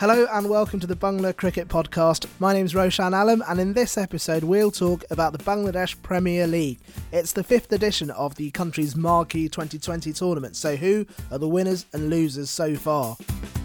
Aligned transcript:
Hello 0.00 0.26
and 0.32 0.50
welcome 0.50 0.80
to 0.80 0.88
the 0.88 0.96
Bangla 0.96 1.36
Cricket 1.36 1.68
Podcast. 1.68 2.26
My 2.40 2.52
name 2.52 2.66
is 2.66 2.74
Roushan 2.74 3.12
Alam, 3.12 3.44
and 3.46 3.60
in 3.60 3.74
this 3.74 3.96
episode, 3.96 4.42
we'll 4.42 4.72
talk 4.72 5.04
about 5.08 5.32
the 5.32 5.38
Bangladesh 5.44 5.94
Premier 6.02 6.48
League. 6.48 6.80
It's 7.12 7.32
the 7.32 7.44
fifth 7.44 7.70
edition 7.70 8.10
of 8.10 8.34
the 8.34 8.50
country's 8.50 8.96
marquee 8.96 9.48
2020 9.48 10.12
tournament, 10.12 10.56
so 10.56 10.74
who 10.74 11.06
are 11.30 11.38
the 11.38 11.46
winners 11.46 11.86
and 11.92 12.10
losers 12.10 12.50
so 12.50 12.74
far? 12.74 13.16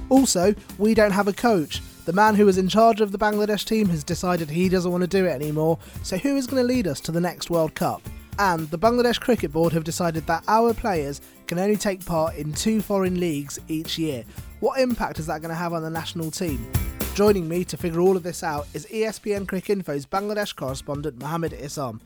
Also, 0.10 0.54
we 0.78 0.94
don't 0.94 1.14
have 1.14 1.28
a 1.28 1.34
coach. 1.34 1.82
The 2.06 2.14
man 2.14 2.36
who 2.36 2.46
was 2.46 2.60
in 2.60 2.70
charge 2.70 3.02
of 3.02 3.12
the 3.12 3.18
Bangladesh 3.18 3.66
team 3.66 3.90
has 3.90 4.04
decided 4.04 4.52
he 4.52 4.70
doesn't 4.70 4.92
want 4.92 5.02
to 5.02 5.08
do 5.08 5.26
it 5.26 5.32
anymore, 5.32 5.80
so 6.04 6.16
who 6.20 6.38
is 6.38 6.46
going 6.46 6.62
to 6.62 6.68
lead 6.68 6.86
us 6.86 7.02
to 7.02 7.12
the 7.12 7.20
next 7.20 7.50
World 7.50 7.74
Cup? 7.74 8.04
And 8.38 8.70
the 8.70 8.80
Bangladesh 8.80 9.20
Cricket 9.20 9.52
Board 9.52 9.74
have 9.74 9.84
decided 9.84 10.26
that 10.28 10.44
our 10.48 10.74
players 10.76 11.22
can 11.50 11.58
only 11.58 11.78
take 11.78 12.06
part 12.06 12.36
in 12.36 12.54
two 12.54 12.80
foreign 12.80 13.20
leagues 13.20 13.60
each 13.68 13.98
year. 13.98 14.24
What 14.60 14.80
impact 14.80 15.18
is 15.18 15.26
that 15.26 15.42
going 15.42 15.50
to 15.50 15.56
have 15.56 15.74
on 15.74 15.82
the 15.82 15.90
national 15.90 16.30
team? 16.30 16.64
Joining 17.16 17.50
me 17.50 17.66
to 17.66 17.76
figure 17.76 18.02
all 18.02 18.16
of 18.16 18.22
this 18.22 18.44
out 18.44 18.68
is 18.76 18.86
ESPN 18.86 19.48
ESPN 19.48 19.48
Cricinfo's 19.48 20.06
Bangladesh 20.06 20.56
correspondent 20.56 21.20
Mohammad 21.20 21.54
Isam. 21.54 22.02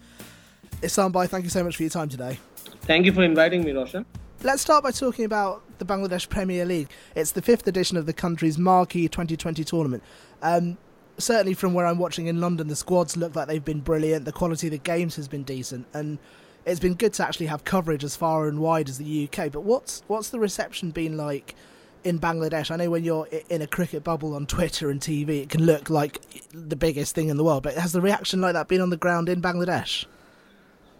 Isam 0.81 1.11
Bhai, 1.11 1.27
thank 1.27 1.43
you 1.43 1.49
so 1.49 1.61
much 1.61 1.75
for 1.75 1.83
your 1.83 1.89
time 1.89 2.07
today. 2.07 2.39
Thank 2.83 3.05
you 3.05 3.11
for 3.11 3.21
inviting 3.21 3.65
me, 3.65 3.73
Roushan. 3.73 4.05
Let's 4.43 4.61
start 4.61 4.81
by 4.81 4.91
talking 4.91 5.25
about 5.25 5.61
the 5.77 5.85
Bangladesh 5.85 6.29
Premier 6.29 6.63
League. 6.63 6.87
It's 7.13 7.33
the 7.33 7.41
fifth 7.41 7.67
edition 7.67 7.97
of 7.97 8.05
the 8.05 8.13
country's 8.13 8.57
marquee 8.57 9.09
2020 9.09 9.65
tournament. 9.65 10.03
Um, 10.41 10.77
certainly, 11.17 11.53
from 11.53 11.73
where 11.73 11.85
I'm 11.85 11.99
watching 11.99 12.27
in 12.27 12.39
London, 12.39 12.69
the 12.69 12.77
squads 12.77 13.17
look 13.17 13.35
like 13.35 13.49
they've 13.49 13.63
been 13.63 13.81
brilliant. 13.81 14.23
The 14.23 14.31
quality 14.31 14.67
of 14.67 14.71
the 14.71 14.77
games 14.77 15.17
has 15.17 15.27
been 15.27 15.43
decent, 15.43 15.85
and 15.93 16.17
it's 16.65 16.79
been 16.79 16.93
good 16.93 17.13
to 17.13 17.25
actually 17.25 17.47
have 17.47 17.63
coverage 17.63 18.03
as 18.03 18.15
far 18.15 18.47
and 18.47 18.59
wide 18.59 18.89
as 18.89 18.97
the 18.97 19.29
UK. 19.29 19.51
But 19.51 19.61
what's 19.61 20.03
what's 20.07 20.29
the 20.29 20.39
reception 20.39 20.91
been 20.91 21.17
like 21.17 21.55
in 22.03 22.19
Bangladesh? 22.19 22.71
I 22.71 22.77
know 22.77 22.89
when 22.89 23.03
you're 23.03 23.27
in 23.49 23.61
a 23.61 23.67
cricket 23.67 24.03
bubble 24.03 24.35
on 24.35 24.45
Twitter 24.45 24.89
and 24.89 24.99
TV, 24.99 25.41
it 25.41 25.49
can 25.49 25.65
look 25.65 25.89
like 25.89 26.21
the 26.51 26.75
biggest 26.75 27.15
thing 27.15 27.29
in 27.29 27.37
the 27.37 27.43
world. 27.43 27.63
But 27.63 27.75
has 27.75 27.91
the 27.91 28.01
reaction 28.01 28.41
like 28.41 28.53
that 28.53 28.67
been 28.67 28.81
on 28.81 28.89
the 28.89 28.97
ground 28.97 29.29
in 29.29 29.41
Bangladesh? 29.41 30.05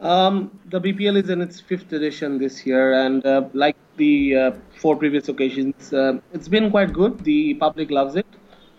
Um, 0.01 0.59
the 0.65 0.81
BPL 0.81 1.23
is 1.23 1.29
in 1.29 1.39
its 1.39 1.61
fifth 1.61 1.93
edition 1.93 2.37
this 2.37 2.65
year, 2.65 2.93
and 2.93 3.25
uh, 3.25 3.45
like 3.53 3.77
the 3.95 4.35
uh, 4.35 4.51
four 4.81 4.97
previous 4.97 5.29
occasions, 5.29 5.93
uh, 5.93 6.19
it's 6.33 6.49
been 6.49 6.71
quite 6.71 6.91
good. 6.91 7.23
The 7.23 7.53
public 7.53 7.89
loves 7.89 8.17
it. 8.17 8.25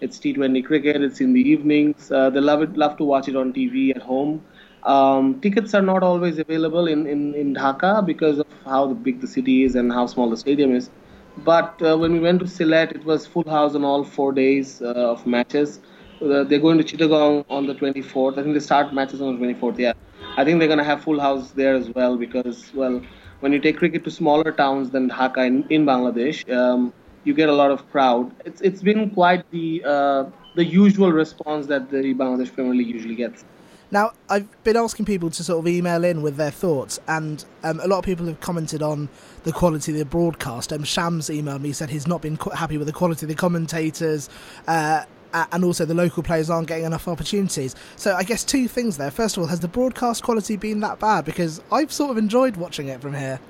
It's 0.02 0.19
T20 0.19 0.66
cricket. 0.66 1.02
It's 1.02 1.22
in 1.22 1.32
the 1.32 1.41
evenings. 1.41 2.12
Uh, 2.12 2.28
they 2.28 2.41
love 2.41 2.60
it. 2.60 2.76
Love 2.76 2.98
to 2.98 3.04
watch 3.04 3.28
it 3.28 3.36
on 3.36 3.54
TV 3.54 3.96
at 3.96 4.02
home. 4.02 4.44
Um, 4.84 5.40
tickets 5.40 5.74
are 5.74 5.82
not 5.82 6.02
always 6.02 6.38
available 6.38 6.86
in, 6.86 7.06
in, 7.06 7.34
in 7.34 7.54
Dhaka 7.54 8.04
because 8.04 8.38
of 8.38 8.46
how 8.64 8.92
big 8.92 9.20
the 9.20 9.26
city 9.26 9.64
is 9.64 9.74
and 9.74 9.92
how 9.92 10.06
small 10.06 10.30
the 10.30 10.36
stadium 10.36 10.74
is. 10.74 10.91
But 11.38 11.80
uh, 11.82 11.96
when 11.96 12.12
we 12.12 12.20
went 12.20 12.41
to 12.41 12.46
Sylhet, 12.46 12.92
it 12.92 13.04
was 13.04 13.26
full 13.26 13.48
house 13.48 13.74
on 13.74 13.84
all 13.84 14.04
four 14.04 14.32
days 14.32 14.80
uh, 14.82 14.92
of 15.12 15.26
matches. 15.26 15.80
Uh, 16.22 16.44
they're 16.44 16.60
going 16.60 16.78
to 16.78 16.84
Chittagong 16.84 17.44
on 17.48 17.66
the 17.66 17.74
24th. 17.74 18.38
I 18.38 18.42
think 18.42 18.54
they 18.54 18.60
start 18.60 18.92
matches 18.94 19.20
on 19.20 19.34
the 19.34 19.38
24th. 19.46 19.78
Yeah, 19.78 19.92
I 20.36 20.44
think 20.44 20.58
they're 20.58 20.68
going 20.68 20.78
to 20.78 20.84
have 20.84 21.02
full 21.02 21.20
house 21.20 21.50
there 21.52 21.74
as 21.74 21.91
well 21.91 22.16
because, 22.16 22.72
well, 22.74 23.02
when 23.41 23.52
you 23.52 23.58
take 23.58 23.78
cricket 23.78 24.04
to 24.04 24.10
smaller 24.10 24.52
towns 24.52 24.91
than 24.91 25.10
Dhaka 25.10 25.46
in, 25.46 25.64
in 25.70 25.84
Bangladesh, 25.84 26.48
um, 26.54 26.92
you 27.24 27.34
get 27.34 27.48
a 27.48 27.52
lot 27.52 27.70
of 27.70 27.91
crowd. 27.91 28.34
It's 28.44 28.60
it's 28.60 28.82
been 28.82 29.10
quite 29.10 29.50
the 29.50 29.82
uh, 29.84 30.24
the 30.54 30.64
usual 30.64 31.10
response 31.12 31.66
that 31.66 31.91
the 31.91 32.14
Bangladesh 32.14 32.52
Premier 32.54 32.74
League 32.74 32.88
usually 32.88 33.14
gets. 33.16 33.44
Now, 33.90 34.12
I've 34.28 34.64
been 34.64 34.77
asking 34.77 35.06
people 35.06 35.30
to 35.30 35.44
sort 35.44 35.60
of 35.60 35.68
email 35.68 36.04
in 36.04 36.22
with 36.22 36.36
their 36.36 36.50
thoughts, 36.50 36.98
and 37.06 37.44
um, 37.62 37.80
a 37.80 37.86
lot 37.86 37.98
of 37.98 38.04
people 38.04 38.26
have 38.26 38.41
commented 38.41 38.82
on 38.82 39.08
the 39.44 39.52
quality 39.52 39.92
of 39.92 39.98
the 39.98 40.04
broadcast. 40.04 40.72
Um, 40.72 40.84
Shams 40.84 41.28
emailed 41.28 41.60
me, 41.60 41.72
said 41.72 41.91
he's 41.91 42.06
not 42.06 42.22
been 42.22 42.36
happy 42.36 42.78
with 42.78 42.86
the 42.86 42.92
quality 42.92 43.26
of 43.26 43.28
the 43.28 43.34
commentators, 43.34 44.28
uh, 44.66 45.04
and 45.32 45.64
also 45.64 45.84
the 45.84 45.94
local 45.94 46.22
players 46.22 46.48
aren't 46.48 46.68
getting 46.68 46.84
enough 46.84 47.08
opportunities. 47.08 47.74
So, 47.96 48.14
I 48.14 48.22
guess 48.22 48.42
two 48.44 48.68
things 48.68 48.96
there. 48.96 49.10
First 49.10 49.36
of 49.36 49.42
all, 49.42 49.48
has 49.48 49.60
the 49.60 49.68
broadcast 49.68 50.22
quality 50.22 50.56
been 50.56 50.80
that 50.80 50.98
bad? 50.98 51.25
Because 51.25 51.60
I've 51.70 51.92
sort 51.92 52.10
of 52.10 52.19
enjoyed 52.19 52.56
watching 52.56 52.88
it 52.88 53.00
from 53.00 53.14
here. 53.14 53.41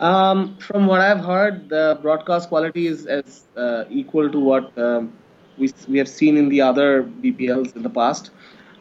Um, 0.00 0.56
from 0.58 0.86
what 0.86 1.00
I've 1.00 1.24
heard, 1.24 1.68
the 1.70 1.98
broadcast 2.02 2.48
quality 2.48 2.86
is 2.86 3.06
as 3.06 3.44
uh, 3.56 3.84
equal 3.88 4.30
to 4.30 4.38
what 4.38 4.76
um, 4.78 5.12
we 5.56 5.72
we 5.88 5.98
have 5.98 6.08
seen 6.08 6.36
in 6.36 6.48
the 6.48 6.60
other 6.60 7.02
BPLs 7.02 7.74
in 7.74 7.82
the 7.82 7.90
past. 7.90 8.30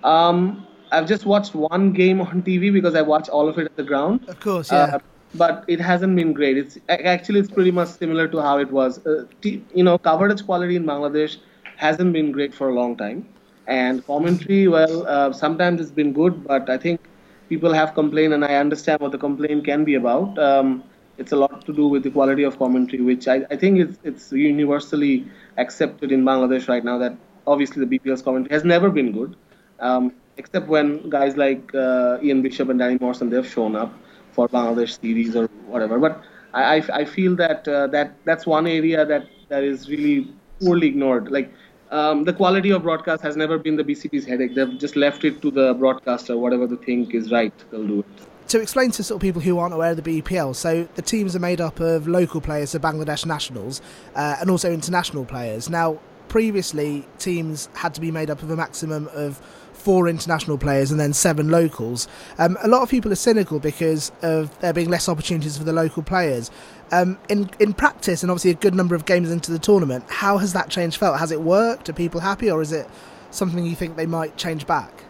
Um, 0.06 0.66
I've 0.92 1.08
just 1.08 1.26
watched 1.26 1.56
one 1.56 1.92
game 1.92 2.22
on 2.22 2.44
TV 2.44 2.72
because 2.72 2.96
I 2.96 3.02
watch 3.02 3.28
all 3.28 3.50
of 3.50 3.58
it 3.58 3.66
at 3.66 3.76
the 3.76 3.84
ground. 3.84 4.30
Of 4.30 4.40
course, 4.40 4.72
yeah. 4.72 4.96
Uh, 4.96 5.00
but 5.34 5.66
it 5.68 5.82
hasn't 5.82 6.16
been 6.16 6.32
great. 6.32 6.58
It's 6.58 6.78
actually 6.90 7.40
it's 7.40 7.52
pretty 7.52 7.72
much 7.72 7.90
similar 7.90 8.28
to 8.28 8.42
how 8.42 8.58
it 8.60 8.72
was. 8.72 9.06
Uh, 9.06 9.26
t- 9.42 9.64
you 9.74 9.84
know, 9.84 9.98
coverage 9.98 10.46
quality 10.46 10.76
in 10.76 10.86
Bangladesh 10.86 11.38
hasn't 11.76 12.14
been 12.14 12.32
great 12.32 12.54
for 12.54 12.70
a 12.70 12.74
long 12.74 12.96
time, 12.96 13.28
and 13.68 14.06
commentary, 14.06 14.68
well, 14.68 15.06
uh, 15.08 15.34
sometimes 15.34 15.82
it's 15.82 15.92
been 15.92 16.14
good, 16.14 16.44
but 16.46 16.70
I 16.70 16.78
think 16.78 17.02
people 17.50 17.74
have 17.74 17.94
complained, 17.96 18.34
and 18.34 18.46
I 18.46 18.56
understand 18.56 19.02
what 19.02 19.12
the 19.12 19.18
complaint 19.18 19.66
can 19.66 19.84
be 19.84 19.96
about. 19.96 20.38
Um, 20.40 20.84
it's 21.18 21.32
a 21.32 21.36
lot 21.36 21.66
to 21.66 21.74
do 21.74 21.88
with 21.88 22.04
the 22.04 22.12
quality 22.12 22.44
of 22.44 22.58
commentary, 22.58 23.02
which 23.02 23.28
I, 23.28 23.46
I 23.50 23.58
think 23.58 23.80
it's 23.80 23.98
it's 24.04 24.32
universally 24.32 25.28
accepted 25.58 26.12
in 26.12 26.24
Bangladesh 26.24 26.70
right 26.70 26.84
now. 26.84 26.98
That 26.98 27.18
obviously 27.48 27.86
the 27.86 28.00
BPL's 28.00 28.22
commentary 28.22 28.54
has 28.54 28.64
never 28.64 28.90
been 28.90 29.12
good, 29.12 29.36
um, 29.80 30.14
except 30.38 30.68
when 30.68 31.10
guys 31.10 31.38
like 31.38 31.74
uh, 31.74 32.18
Ian 32.22 32.42
Bishop 32.42 32.70
and 32.70 32.80
Danny 32.80 32.98
Morrison 33.00 33.30
they've 33.30 33.48
shown 33.48 33.76
up 33.76 33.94
for 34.32 34.48
Bangladesh 34.50 35.00
series 35.00 35.36
or 35.36 35.48
whatever. 35.68 35.98
But 36.00 36.24
I, 36.54 36.78
I, 36.78 36.84
I 36.94 37.06
feel 37.06 37.36
that 37.38 37.68
uh, 37.68 37.88
that 37.88 38.16
that's 38.26 38.46
one 38.46 38.68
area 38.68 39.06
that, 39.06 39.28
that 39.50 39.64
is 39.64 39.90
really 39.90 40.34
poorly 40.60 40.88
ignored. 40.88 41.32
Like 41.32 41.54
um, 41.92 42.24
the 42.24 42.34
quality 42.34 42.72
of 42.72 42.84
broadcast 42.84 43.22
has 43.24 43.38
never 43.38 43.58
been 43.58 43.76
the 43.76 43.84
BCB's 43.84 44.26
headache. 44.26 44.56
They've 44.56 44.78
just 44.78 44.96
left 44.96 45.24
it 45.24 45.42
to 45.42 45.52
the 45.52 45.74
broadcaster. 45.74 46.38
Whatever 46.38 46.68
they 46.68 46.78
think 46.78 47.14
is 47.14 47.32
right, 47.32 47.54
they'll 47.72 47.88
do 47.88 48.00
it. 48.00 48.06
to 48.50 48.62
explain 48.62 48.92
to 48.92 49.04
sort 49.04 49.18
of 49.18 49.22
people 49.22 49.42
who 49.42 49.58
aren't 49.58 49.74
aware 49.74 49.92
of 49.92 50.04
the 50.04 50.22
BPL, 50.22 50.56
so 50.56 50.88
the 50.96 51.02
teams 51.02 51.36
are 51.36 51.40
made 51.40 51.62
up 51.62 51.80
of 51.80 52.08
local 52.08 52.42
players, 52.42 52.72
so 52.72 52.80
Bangladesh 52.80 53.26
nationals, 53.26 53.82
uh, 54.16 54.38
and 54.40 54.50
also 54.50 54.72
international 54.72 55.26
players. 55.26 55.70
Now, 55.70 56.00
previously, 56.28 57.06
teams 57.18 57.70
had 57.74 57.94
to 57.96 58.02
be 58.02 58.12
made 58.12 58.30
up 58.30 58.44
of 58.44 58.50
a 58.52 58.56
maximum 58.56 59.10
of 59.14 59.42
four 59.86 60.08
international 60.08 60.58
players 60.58 60.90
and 60.90 61.00
then 61.00 61.14
seven 61.14 61.50
locals. 61.50 62.08
Um, 62.40 62.58
a 62.64 62.68
lot 62.68 62.82
of 62.82 62.90
people 62.90 63.12
are 63.12 63.22
cynical 63.30 63.60
because 63.60 64.12
of 64.24 64.58
there 64.60 64.74
being 64.74 64.90
less 64.90 65.08
opportunities 65.08 65.58
for 65.58 65.64
the 65.64 65.74
local 65.74 66.02
players. 66.02 66.50
Um, 66.92 67.20
in 67.30 67.50
in 67.60 67.74
practice, 67.74 68.24
and 68.24 68.32
obviously 68.32 68.52
a 68.52 68.56
good 68.56 68.74
number 68.74 68.96
of 68.96 69.06
games 69.06 69.30
into 69.32 69.52
the 69.52 69.60
tournament, 69.60 70.06
how 70.10 70.40
has 70.40 70.54
that 70.54 70.70
change 70.70 70.98
felt? 70.98 71.20
Has 71.20 71.32
it 71.32 71.42
worked? 71.42 71.88
Are 71.88 71.94
people 71.94 72.20
happy, 72.20 72.50
or 72.50 72.62
is 72.62 72.72
it 72.72 72.88
something 73.30 73.66
you 73.66 73.76
think 73.76 73.96
they 73.96 74.08
might 74.08 74.38
change 74.38 74.66
back? 74.66 75.06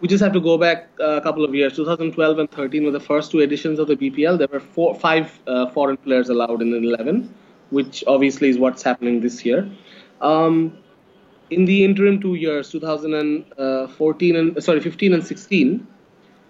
we 0.00 0.08
just 0.08 0.22
have 0.24 0.32
to 0.32 0.40
go 0.40 0.56
back 0.56 0.88
a 0.98 1.20
couple 1.20 1.44
of 1.44 1.54
years. 1.54 1.76
2012 1.76 2.38
and 2.38 2.50
13 2.50 2.84
were 2.84 2.90
the 2.90 3.00
first 3.00 3.30
two 3.30 3.40
editions 3.40 3.78
of 3.78 3.86
the 3.86 3.96
BPL. 3.96 4.38
There 4.38 4.48
were 4.50 4.60
four, 4.60 4.94
five 4.94 5.38
uh, 5.46 5.66
foreign 5.70 5.98
players 5.98 6.30
allowed 6.30 6.62
in 6.62 6.72
11, 6.72 7.34
which 7.68 8.02
obviously 8.06 8.48
is 8.48 8.56
what's 8.58 8.82
happening 8.82 9.20
this 9.20 9.44
year. 9.44 9.70
Um, 10.22 10.78
in 11.50 11.64
the 11.64 11.84
interim 11.84 12.20
two 12.20 12.34
years, 12.34 12.70
2014 12.70 14.36
and 14.36 14.62
sorry, 14.62 14.80
15 14.80 15.14
and 15.14 15.26
16, 15.26 15.86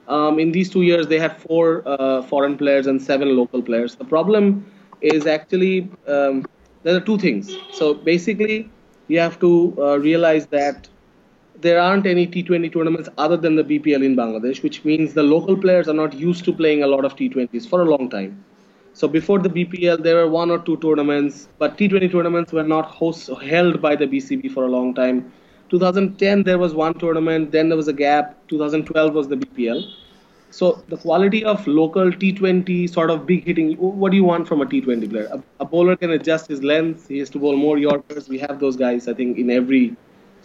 um, 0.08 0.38
in 0.38 0.52
these 0.52 0.70
two 0.70 0.82
years 0.82 1.06
they 1.06 1.18
had 1.18 1.36
four 1.36 1.82
uh, 1.86 2.22
foreign 2.22 2.56
players 2.56 2.86
and 2.86 3.00
seven 3.00 3.36
local 3.36 3.62
players. 3.62 3.96
The 3.96 4.04
problem 4.04 4.66
is 5.00 5.26
actually 5.26 5.90
um, 6.06 6.44
there 6.82 6.96
are 6.96 7.00
two 7.00 7.18
things. 7.18 7.56
So 7.72 7.94
basically, 7.94 8.70
you 9.08 9.18
have 9.20 9.38
to 9.40 9.74
uh, 9.78 9.98
realize 9.98 10.46
that 10.48 10.88
there 11.60 11.80
aren't 11.80 12.06
any 12.06 12.26
T20 12.26 12.72
tournaments 12.72 13.08
other 13.18 13.36
than 13.36 13.56
the 13.56 13.64
BPL 13.64 14.02
in 14.02 14.16
Bangladesh, 14.16 14.62
which 14.62 14.84
means 14.84 15.14
the 15.14 15.22
local 15.22 15.56
players 15.56 15.88
are 15.88 15.94
not 15.94 16.14
used 16.14 16.44
to 16.44 16.52
playing 16.52 16.82
a 16.82 16.86
lot 16.86 17.04
of 17.04 17.16
T20s 17.16 17.68
for 17.68 17.82
a 17.82 17.84
long 17.84 18.08
time. 18.08 18.44
So 19.00 19.08
before 19.08 19.38
the 19.38 19.48
BPL, 19.48 20.02
there 20.02 20.16
were 20.16 20.28
one 20.28 20.50
or 20.50 20.58
two 20.58 20.76
tournaments, 20.76 21.48
but 21.56 21.78
T20 21.78 22.12
tournaments 22.12 22.52
were 22.52 22.62
not 22.62 22.84
host, 22.84 23.30
held 23.42 23.80
by 23.80 23.96
the 23.96 24.06
BCB 24.06 24.52
for 24.52 24.64
a 24.64 24.68
long 24.68 24.92
time. 24.92 25.32
2010 25.70 26.42
there 26.42 26.58
was 26.58 26.74
one 26.74 26.92
tournament, 26.92 27.50
then 27.50 27.70
there 27.70 27.78
was 27.78 27.88
a 27.88 27.94
gap. 27.94 28.36
2012 28.48 29.14
was 29.14 29.28
the 29.28 29.36
BPL. 29.36 29.90
So 30.50 30.84
the 30.88 30.98
quality 30.98 31.42
of 31.42 31.66
local 31.66 32.12
T20 32.12 32.90
sort 32.90 33.08
of 33.08 33.24
big 33.24 33.44
hitting. 33.44 33.72
What 33.78 34.10
do 34.10 34.18
you 34.18 34.24
want 34.24 34.46
from 34.46 34.60
a 34.60 34.66
T20 34.66 35.08
player? 35.08 35.28
A, 35.32 35.42
a 35.60 35.64
bowler 35.64 35.96
can 35.96 36.10
adjust 36.10 36.48
his 36.48 36.62
length. 36.62 37.08
He 37.08 37.20
has 37.20 37.30
to 37.30 37.38
bowl 37.38 37.56
more 37.56 37.78
Yorkers. 37.78 38.28
We 38.28 38.38
have 38.40 38.60
those 38.60 38.76
guys, 38.76 39.08
I 39.08 39.14
think, 39.14 39.38
in 39.38 39.50
every 39.50 39.96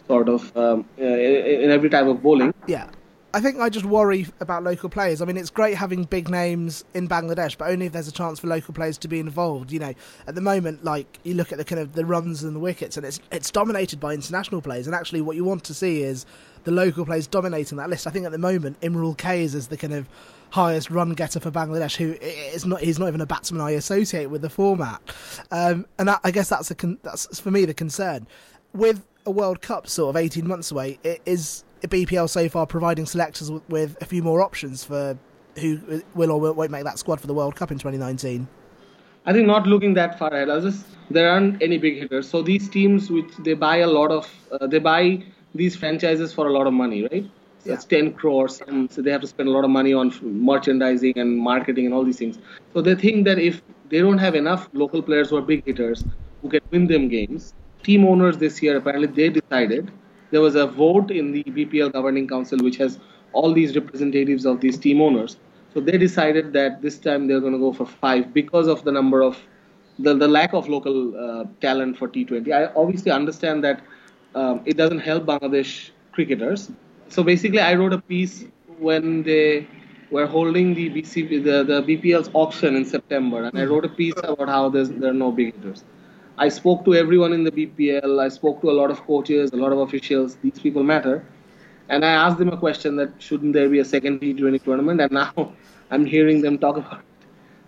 sort 0.07 0.29
of 0.29 0.55
um, 0.55 0.85
uh, 0.97 1.03
in 1.03 1.71
every 1.71 1.89
type 1.89 2.05
of 2.05 2.23
bowling. 2.23 2.53
Yeah. 2.67 2.87
I 3.35 3.41
think 3.41 3.59
I 3.59 3.67
just 3.67 3.85
worry 3.85 4.27
about 4.39 4.63
local 4.63 4.87
players. 4.87 5.21
I 5.21 5.25
mean, 5.25 5.35
it's 5.35 5.49
great 5.49 5.75
having 5.75 6.05
big 6.05 6.29
names 6.29 6.85
in 6.93 7.05
Bangladesh, 7.05 7.57
but 7.57 7.69
only 7.69 7.87
if 7.87 7.91
there's 7.91 8.07
a 8.07 8.11
chance 8.13 8.39
for 8.39 8.47
local 8.47 8.73
players 8.73 8.97
to 8.99 9.09
be 9.09 9.19
involved. 9.19 9.73
You 9.73 9.79
know, 9.79 9.93
at 10.25 10.35
the 10.35 10.41
moment, 10.41 10.85
like 10.85 11.19
you 11.23 11.33
look 11.33 11.51
at 11.51 11.57
the 11.57 11.65
kind 11.65 11.81
of 11.81 11.91
the 11.91 12.05
runs 12.05 12.45
and 12.45 12.55
the 12.55 12.61
wickets, 12.61 12.95
and 12.95 13.05
it's 13.05 13.19
it's 13.33 13.51
dominated 13.51 13.99
by 13.99 14.13
international 14.13 14.61
players. 14.61 14.87
And 14.87 14.95
actually, 14.95 15.19
what 15.19 15.35
you 15.35 15.43
want 15.43 15.65
to 15.65 15.73
see 15.73 16.01
is 16.01 16.25
the 16.63 16.71
local 16.71 17.05
players 17.05 17.27
dominating 17.27 17.77
that 17.77 17.89
list. 17.89 18.07
I 18.07 18.09
think 18.09 18.25
at 18.25 18.31
the 18.31 18.37
moment, 18.37 18.79
Imrul 18.79 19.17
Kayes 19.17 19.53
is 19.53 19.67
the 19.67 19.75
kind 19.75 19.91
of 19.91 20.07
highest 20.51 20.89
run 20.89 21.09
getter 21.09 21.41
for 21.41 21.51
Bangladesh, 21.51 21.97
who 21.97 22.13
is 22.21 22.65
not 22.65 22.79
he's 22.79 22.99
not 22.99 23.09
even 23.09 23.19
a 23.19 23.25
batsman 23.25 23.59
I 23.59 23.71
associate 23.71 24.27
with 24.27 24.43
the 24.43 24.49
format, 24.49 25.01
um, 25.51 25.85
and 25.99 26.07
that, 26.07 26.21
I 26.23 26.31
guess 26.31 26.47
that's 26.47 26.71
a 26.71 26.75
con- 26.75 26.99
that's 27.03 27.37
for 27.41 27.51
me 27.51 27.65
the 27.65 27.73
concern 27.73 28.27
with 28.71 29.05
a 29.25 29.31
World 29.31 29.61
Cup 29.61 29.89
sort 29.89 30.15
of 30.15 30.15
eighteen 30.15 30.47
months 30.47 30.71
away. 30.71 30.99
It 31.03 31.21
is 31.25 31.64
BPL 31.81 32.29
so 32.29 32.49
far 32.49 32.65
providing 32.65 33.05
selectors 33.05 33.51
with, 33.51 33.63
with 33.69 33.97
a 34.01 34.05
few 34.05 34.23
more 34.23 34.41
options 34.41 34.83
for 34.83 35.17
who 35.59 36.01
will 36.13 36.31
or 36.31 36.53
won't 36.53 36.71
make 36.71 36.83
that 36.83 36.99
squad 36.99 37.21
for 37.21 37.27
the 37.27 37.33
World 37.33 37.55
Cup 37.55 37.71
in 37.71 37.77
2019. 37.77 38.47
I 39.25 39.33
think 39.33 39.47
not 39.47 39.65
looking 39.65 39.93
that 39.95 40.19
far 40.19 40.29
ahead. 40.29 40.49
I 40.49 40.59
just 40.59 40.85
there 41.09 41.29
aren't 41.29 41.61
any 41.61 41.77
big 41.77 41.97
hitters. 41.99 42.29
So 42.29 42.41
these 42.41 42.69
teams, 42.69 43.09
which 43.09 43.31
they 43.39 43.53
buy 43.53 43.77
a 43.77 43.87
lot 43.87 44.11
of, 44.11 44.31
uh, 44.51 44.67
they 44.67 44.79
buy 44.79 45.23
these 45.53 45.75
franchises 45.75 46.33
for 46.33 46.47
a 46.47 46.51
lot 46.51 46.67
of 46.67 46.73
money, 46.73 47.03
right? 47.03 47.29
So 47.59 47.69
yeah. 47.69 47.73
It's 47.75 47.85
10 47.85 48.13
crores, 48.13 48.61
and 48.67 48.91
so 48.91 49.01
they 49.01 49.11
have 49.11 49.21
to 49.21 49.27
spend 49.27 49.49
a 49.49 49.51
lot 49.51 49.63
of 49.63 49.71
money 49.71 49.93
on 49.93 50.13
merchandising 50.21 51.17
and 51.17 51.37
marketing 51.37 51.85
and 51.85 51.93
all 51.93 52.03
these 52.03 52.17
things. 52.17 52.37
So 52.73 52.81
they 52.81 52.95
think 52.95 53.25
that 53.25 53.39
if 53.39 53.61
they 53.89 53.99
don't 53.99 54.17
have 54.17 54.35
enough 54.35 54.69
local 54.73 55.01
players 55.01 55.29
who 55.29 55.37
are 55.37 55.41
big 55.41 55.65
hitters 55.65 56.03
who 56.41 56.49
can 56.49 56.61
win 56.71 56.85
them 56.87 57.07
games, 57.07 57.53
team 57.83 58.05
owners 58.05 58.37
this 58.37 58.61
year 58.61 58.77
apparently 58.77 59.07
they 59.07 59.29
decided 59.29 59.91
there 60.35 60.41
was 60.41 60.55
a 60.55 60.67
vote 60.67 61.11
in 61.11 61.31
the 61.31 61.43
BPL 61.57 61.93
governing 61.93 62.27
council 62.27 62.57
which 62.67 62.75
has 62.75 62.99
all 63.31 63.53
these 63.57 63.75
representatives 63.75 64.45
of 64.45 64.59
these 64.59 64.77
team 64.77 64.99
owners. 65.01 65.37
So 65.73 65.79
they 65.79 65.97
decided 65.97 66.51
that 66.51 66.81
this 66.81 66.97
time 66.97 67.27
they're 67.27 67.39
going 67.39 67.53
to 67.53 67.59
go 67.67 67.71
for 67.71 67.85
five 67.85 68.33
because 68.33 68.67
of 68.67 68.83
the 68.83 68.91
number 68.91 69.21
of 69.21 69.37
the, 69.99 70.13
the 70.13 70.27
lack 70.27 70.53
of 70.53 70.67
local 70.67 70.97
uh, 71.17 71.45
talent 71.61 71.97
for 71.97 72.09
T20. 72.09 72.51
I 72.51 72.65
obviously 72.81 73.11
understand 73.11 73.63
that 73.63 73.81
um, 74.41 74.61
it 74.65 74.75
doesn't 74.75 74.99
help 74.99 75.23
Bangladesh 75.23 75.91
cricketers. 76.11 76.69
So 77.07 77.23
basically, 77.23 77.61
I 77.61 77.75
wrote 77.75 77.93
a 77.93 78.01
piece 78.01 78.45
when 78.77 79.23
they 79.23 79.67
were 80.11 80.27
holding 80.27 80.73
the 80.73 80.89
BCB, 80.89 81.45
the, 81.45 81.63
the 81.63 81.81
BPL's 81.81 82.29
auction 82.33 82.75
in 82.75 82.83
September, 82.83 83.45
and 83.45 83.57
I 83.57 83.63
wrote 83.63 83.85
a 83.85 83.89
piece 84.01 84.15
about 84.17 84.49
how 84.49 84.67
there 84.67 85.11
are 85.11 85.13
no 85.13 85.31
big 85.31 85.55
hitters. 85.55 85.85
I 86.37 86.49
spoke 86.49 86.83
to 86.85 86.95
everyone 86.95 87.31
in 87.31 87.43
the 87.43 87.51
BPL. 87.51 88.19
I 88.21 88.27
spoke 88.27 88.61
to 88.61 88.69
a 88.69 88.73
lot 88.73 88.91
of 88.91 89.01
coaches, 89.05 89.51
a 89.53 89.55
lot 89.55 89.71
of 89.71 89.79
officials. 89.79 90.35
These 90.43 90.59
people 90.59 90.83
matter. 90.83 91.25
And 91.87 92.03
I 92.03 92.09
asked 92.09 92.39
them 92.39 92.49
a 92.49 92.57
question 92.57 92.97
that 92.97 93.09
shouldn't 93.19 93.53
there 93.53 93.69
be 93.69 93.79
a 93.79 93.85
second 93.85 94.19
T20 94.19 94.63
tournament? 94.63 94.99
And 94.99 95.11
now 95.11 95.53
I'm 95.91 96.05
hearing 96.05 96.41
them 96.41 96.57
talk 96.57 96.77
about 96.77 96.99
it. 96.99 97.05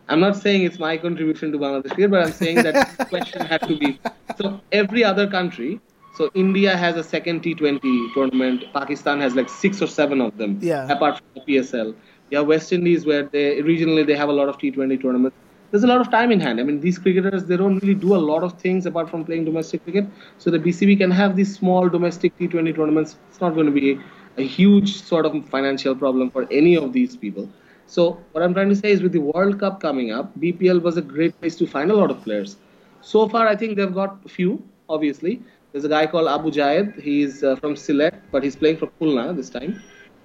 I'm 0.09 0.19
not 0.19 0.35
saying 0.37 0.63
it's 0.63 0.79
my 0.79 0.97
contribution 0.97 1.51
to 1.51 1.57
Bangladesh 1.57 1.95
here, 1.95 2.07
but 2.07 2.25
I'm 2.25 2.31
saying 2.31 2.63
that 2.63 2.73
this 2.97 3.07
question 3.09 3.45
had 3.45 3.61
to 3.67 3.77
be. 3.77 3.99
So 4.37 4.59
every 4.71 5.03
other 5.03 5.27
country, 5.27 5.79
so 6.15 6.31
India 6.33 6.75
has 6.75 6.95
a 6.95 7.03
second 7.03 7.43
T20 7.43 8.13
tournament. 8.13 8.65
Pakistan 8.73 9.19
has 9.21 9.35
like 9.35 9.49
six 9.49 9.81
or 9.81 9.87
seven 9.87 10.21
of 10.21 10.37
them. 10.37 10.59
Yeah. 10.61 10.89
Apart 10.89 11.17
from 11.17 11.27
the 11.35 11.41
PSL, 11.41 11.93
yeah, 12.31 12.39
West 12.39 12.73
Indies 12.73 13.05
where 13.05 13.23
they 13.23 13.61
regionally 13.61 14.05
they 14.05 14.15
have 14.15 14.29
a 14.29 14.33
lot 14.33 14.49
of 14.49 14.57
T20 14.57 15.01
tournaments 15.01 15.37
there's 15.71 15.83
a 15.83 15.87
lot 15.87 15.99
of 15.99 16.09
time 16.09 16.31
in 16.31 16.39
hand. 16.39 16.59
I 16.59 16.63
mean, 16.63 16.79
these 16.79 16.97
cricketers 16.97 17.45
they 17.45 17.57
don't 17.57 17.79
really 17.79 17.95
do 17.95 18.15
a 18.15 18.23
lot 18.31 18.43
of 18.43 18.53
things 18.59 18.85
apart 18.85 19.09
from 19.09 19.25
playing 19.25 19.45
domestic 19.45 19.83
cricket. 19.83 20.05
So 20.37 20.49
the 20.49 20.59
BCB 20.59 20.97
can 20.99 21.11
have 21.11 21.35
these 21.35 21.53
small 21.55 21.89
domestic 21.89 22.37
T20 22.37 22.75
tournaments. 22.75 23.17
It's 23.29 23.41
not 23.41 23.53
going 23.53 23.65
to 23.65 23.71
be 23.71 23.99
a, 24.37 24.43
huge 24.43 25.01
sort 25.01 25.25
of 25.25 25.33
financial 25.49 25.95
problem 25.95 26.29
for 26.29 26.47
any 26.51 26.75
of 26.77 26.93
these 26.93 27.17
people. 27.17 27.49
So 27.87 28.23
what 28.31 28.43
I'm 28.43 28.53
trying 28.53 28.69
to 28.69 28.75
say 28.75 28.91
is, 28.91 29.01
with 29.01 29.13
the 29.13 29.19
World 29.19 29.59
Cup 29.59 29.81
coming 29.81 30.11
up, 30.11 30.37
BPL 30.39 30.81
was 30.81 30.97
a 30.97 31.01
great 31.01 31.39
place 31.39 31.55
to 31.55 31.65
find 31.65 31.89
a 31.89 31.95
lot 31.95 32.11
of 32.11 32.21
players. 32.21 32.57
So 33.01 33.27
far, 33.27 33.47
I 33.47 33.55
think 33.55 33.77
they've 33.77 33.93
got 33.93 34.19
a 34.25 34.29
few. 34.29 34.63
Obviously, 34.89 35.41
there's 35.71 35.85
a 35.85 35.89
guy 35.89 36.05
called 36.05 36.27
Abu 36.27 36.51
Jayed. 36.51 36.93
He's 37.01 37.43
uh, 37.43 37.55
from 37.55 37.75
Sylhet, 37.75 38.19
but 38.31 38.43
he's 38.43 38.55
playing 38.55 38.77
for 38.77 38.87
Khulna 38.99 39.35
this 39.35 39.49
time. 39.49 39.81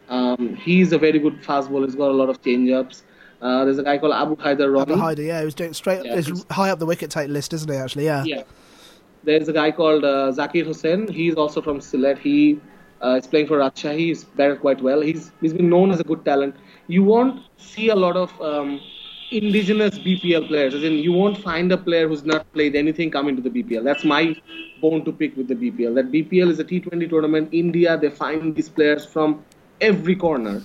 Um, 0.09 0.57
he's 0.57 0.93
a 0.93 0.99
very 0.99 1.19
good 1.19 1.43
fast 1.45 1.71
bowler. 1.71 1.87
He's 1.87 1.95
got 1.95 2.11
a 2.11 2.19
lot 2.23 2.29
of 2.29 2.43
change-ups. 2.43 3.03
Uh, 3.43 3.65
there's 3.65 3.79
a 3.79 3.83
guy 3.83 3.99
called 3.99 4.13
Abu 4.13 4.37
Haider 4.37 4.73
Ronnie. 4.73 4.93
Abu 4.93 5.03
Haider, 5.03 5.27
yeah, 5.27 5.43
was 5.43 5.55
doing 5.55 5.75
straight. 5.75 6.05
Yeah, 6.05 6.15
he's 6.15 6.45
high 6.49 6.71
up 6.71 6.79
the 6.79 6.87
wicket 6.87 7.11
take 7.11 7.29
list, 7.29 7.53
isn't 7.53 7.69
he? 7.69 7.77
Actually, 7.77 8.05
yeah. 8.05 8.23
Yeah. 8.25 8.43
There's 9.25 9.49
a 9.49 9.53
guy 9.53 9.73
called 9.73 10.05
uh, 10.05 10.33
Zakir 10.33 10.65
Hussain. 10.65 11.09
He's 11.09 11.35
also 11.35 11.61
from 11.61 11.81
Sylhet. 11.81 12.19
He 12.19 12.61
uh, 13.03 13.17
is 13.21 13.27
playing 13.27 13.49
for 13.49 13.59
Rajshahi. 13.59 13.99
He's 13.99 14.23
batted 14.25 14.61
quite 14.61 14.81
well. 14.81 15.01
He's 15.01 15.33
he's 15.41 15.53
been 15.53 15.69
known 15.69 15.91
as 15.91 15.99
a 15.99 16.05
good 16.05 16.25
talent. 16.25 16.55
You 16.87 17.03
won't 17.03 17.43
see 17.57 17.89
a 17.89 17.97
lot 17.97 18.17
of 18.17 18.41
um, 18.41 18.81
indigenous 19.33 19.99
BPL 19.99 20.47
players. 20.47 20.75
As 20.75 20.85
in, 20.85 20.93
you 20.93 21.13
won't 21.13 21.39
find 21.39 21.73
a 21.73 21.77
player 21.77 22.07
who's 22.07 22.25
not 22.25 22.53
played 22.53 22.77
anything 22.77 23.11
come 23.11 23.29
into 23.29 23.43
the 23.43 23.51
BPL. 23.51 23.83
That's 23.83 24.05
my 24.05 24.37
bone 24.81 25.05
to 25.05 25.13
pick 25.13 25.37
with 25.37 25.49
the 25.49 25.57
BPL. 25.57 25.97
That 25.97 26.13
BPL 26.13 26.49
is 26.49 26.61
a 26.61 26.65
T20 26.65 27.11
tournament. 27.11 27.49
India, 27.51 27.99
they 27.99 28.11
find 28.11 28.55
these 28.55 28.69
players 28.69 29.05
from 29.05 29.45
every 29.81 30.15
corner 30.15 30.63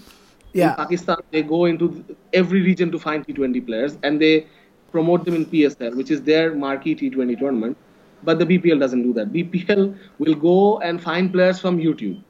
yeah. 0.57 0.69
In 0.69 0.75
Pakistan, 0.75 1.17
they 1.31 1.43
go 1.43 1.65
into 1.65 2.03
every 2.33 2.61
region 2.61 2.91
to 2.91 2.99
find 2.99 3.25
T20 3.25 3.65
players 3.65 3.97
and 4.03 4.21
they 4.21 4.47
promote 4.91 5.25
them 5.25 5.35
in 5.35 5.45
PSL, 5.45 5.95
which 5.95 6.11
is 6.11 6.23
their 6.23 6.55
marquee 6.55 6.95
T20 6.95 7.39
tournament. 7.39 7.77
But 8.23 8.39
the 8.39 8.45
BPL 8.45 8.79
doesn't 8.79 9.03
do 9.03 9.13
that. 9.13 9.31
BPL 9.31 9.97
will 10.17 10.33
go 10.33 10.79
and 10.79 11.01
find 11.01 11.31
players 11.31 11.59
from 11.59 11.77
YouTube. 11.77 12.23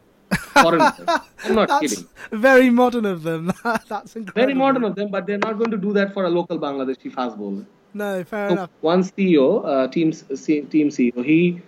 Foreigners. 0.62 1.00
I'm 1.46 1.56
not 1.56 1.68
That's 1.74 1.80
kidding. 1.80 2.08
Very 2.32 2.70
modern 2.70 3.06
of 3.06 3.24
them. 3.24 3.54
That's 3.64 4.16
incredible. 4.18 4.42
Very 4.42 4.54
modern 4.54 4.84
of 4.84 4.96
them, 4.96 5.10
but 5.10 5.26
they're 5.26 5.38
not 5.38 5.58
going 5.58 5.72
to 5.72 5.78
do 5.78 5.94
that 5.94 6.14
for 6.14 6.26
a 6.26 6.30
local 6.30 6.60
Bangladeshi 6.60 7.14
fast 7.14 7.38
bowler. 7.38 7.66
No, 7.94 8.24
fair 8.26 8.50
so 8.50 8.54
enough. 8.54 8.70
One 8.82 9.04
CEO, 9.04 9.66
uh, 9.66 9.88
team 9.88 10.12
team 10.12 10.90
CEO, 10.90 11.24
he, 11.24 11.62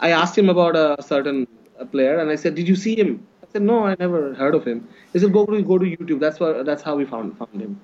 I 0.00 0.10
asked 0.10 0.36
him 0.36 0.50
about 0.50 0.76
a 0.76 1.02
certain 1.02 1.48
uh, 1.80 1.86
player, 1.86 2.18
and 2.18 2.30
I 2.30 2.36
said, 2.36 2.54
"Did 2.54 2.68
you 2.68 2.76
see 2.76 2.94
him?" 2.94 3.26
Said, 3.52 3.62
no, 3.62 3.84
I 3.84 3.96
never 3.98 4.34
heard 4.34 4.54
of 4.54 4.64
him. 4.64 4.88
He 5.12 5.18
said, 5.18 5.32
go 5.32 5.44
to 5.46 5.62
go 5.62 5.78
to 5.78 5.84
YouTube. 5.84 6.20
That's 6.20 6.40
what 6.40 6.64
that's 6.66 6.82
how 6.82 6.96
we 6.96 7.04
found 7.04 7.36
found 7.38 7.60
him. 7.60 7.80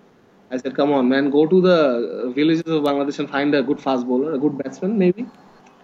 I 0.51 0.57
said, 0.57 0.75
come 0.75 0.93
on, 0.93 1.09
man, 1.09 1.31
go 1.31 1.47
to 1.47 1.61
the 1.61 2.33
villages 2.35 2.67
of 2.67 2.83
Bangladesh 2.83 3.19
and 3.19 3.29
find 3.29 3.55
a 3.55 3.63
good 3.63 3.81
fast 3.81 4.07
bowler, 4.07 4.33
a 4.33 4.39
good 4.39 4.57
batsman, 4.59 4.99
maybe. 4.99 5.27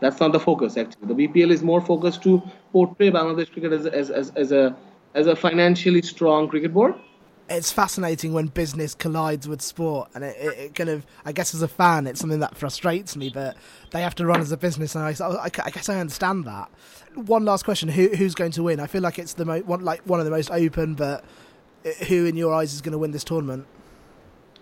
That's 0.01 0.21
not 0.21 0.33
the 0.33 0.41
focus 0.41 0.77
actually. 0.77 1.15
The 1.15 1.27
BPL 1.27 1.51
is 1.51 1.63
more 1.63 1.81
focused 1.81 2.23
to 2.25 2.43
portray 2.73 3.11
Bangladesh 3.11 3.53
cricket 3.53 3.73
as, 3.73 3.87
as, 3.87 4.11
as, 4.11 4.31
as 4.31 4.53
a 4.53 4.77
as 5.15 5.27
a 5.29 5.37
financially 5.37 6.03
strong 6.03 6.49
cricket 6.49 6.75
board 6.75 6.95
it's 7.49 7.71
fascinating 7.71 8.33
when 8.33 8.47
business 8.47 8.95
collides 8.95 9.47
with 9.47 9.61
sport, 9.61 10.11
and 10.15 10.25
it, 10.25 10.37
it, 10.39 10.59
it, 10.59 10.75
kind 10.75 10.89
of, 10.89 11.05
I 11.25 11.33
guess, 11.33 11.55
as 11.55 11.63
a 11.63 11.69
fan, 11.69 12.07
it's 12.07 12.21
something 12.21 12.41
that 12.41 12.57
frustrates 12.57 13.17
me. 13.17 13.31
But 13.33 13.57
they 13.91 14.03
have 14.03 14.15
to 14.17 14.27
run 14.27 14.41
as 14.41 14.51
a 14.51 14.57
business, 14.57 14.95
and 14.95 15.05
I, 15.05 15.27
I, 15.27 15.45
I 15.45 15.71
guess 15.71 15.89
I 15.89 16.01
understand 16.01 16.45
that. 16.45 16.71
One 17.15 17.45
last 17.45 17.65
question: 17.65 17.89
Who, 17.89 18.09
who's 18.09 18.35
going 18.35 18.53
to 18.53 18.63
win? 18.63 18.81
I 18.81 18.87
feel 18.87 19.03
like 19.03 19.19
it's 19.19 19.35
the 19.35 19.45
mo- 19.45 19.61
one, 19.61 19.85
like 19.85 20.01
one 20.03 20.21
of 20.21 20.25
the 20.25 20.31
most 20.31 20.51
open, 20.51 20.95
but 20.95 21.25
who, 22.09 22.25
in 22.25 22.37
your 22.37 22.55
eyes, 22.55 22.73
is 22.73 22.81
going 22.81 22.93
to 22.93 22.99
win 22.99 23.11
this 23.11 23.25
tournament? 23.25 23.67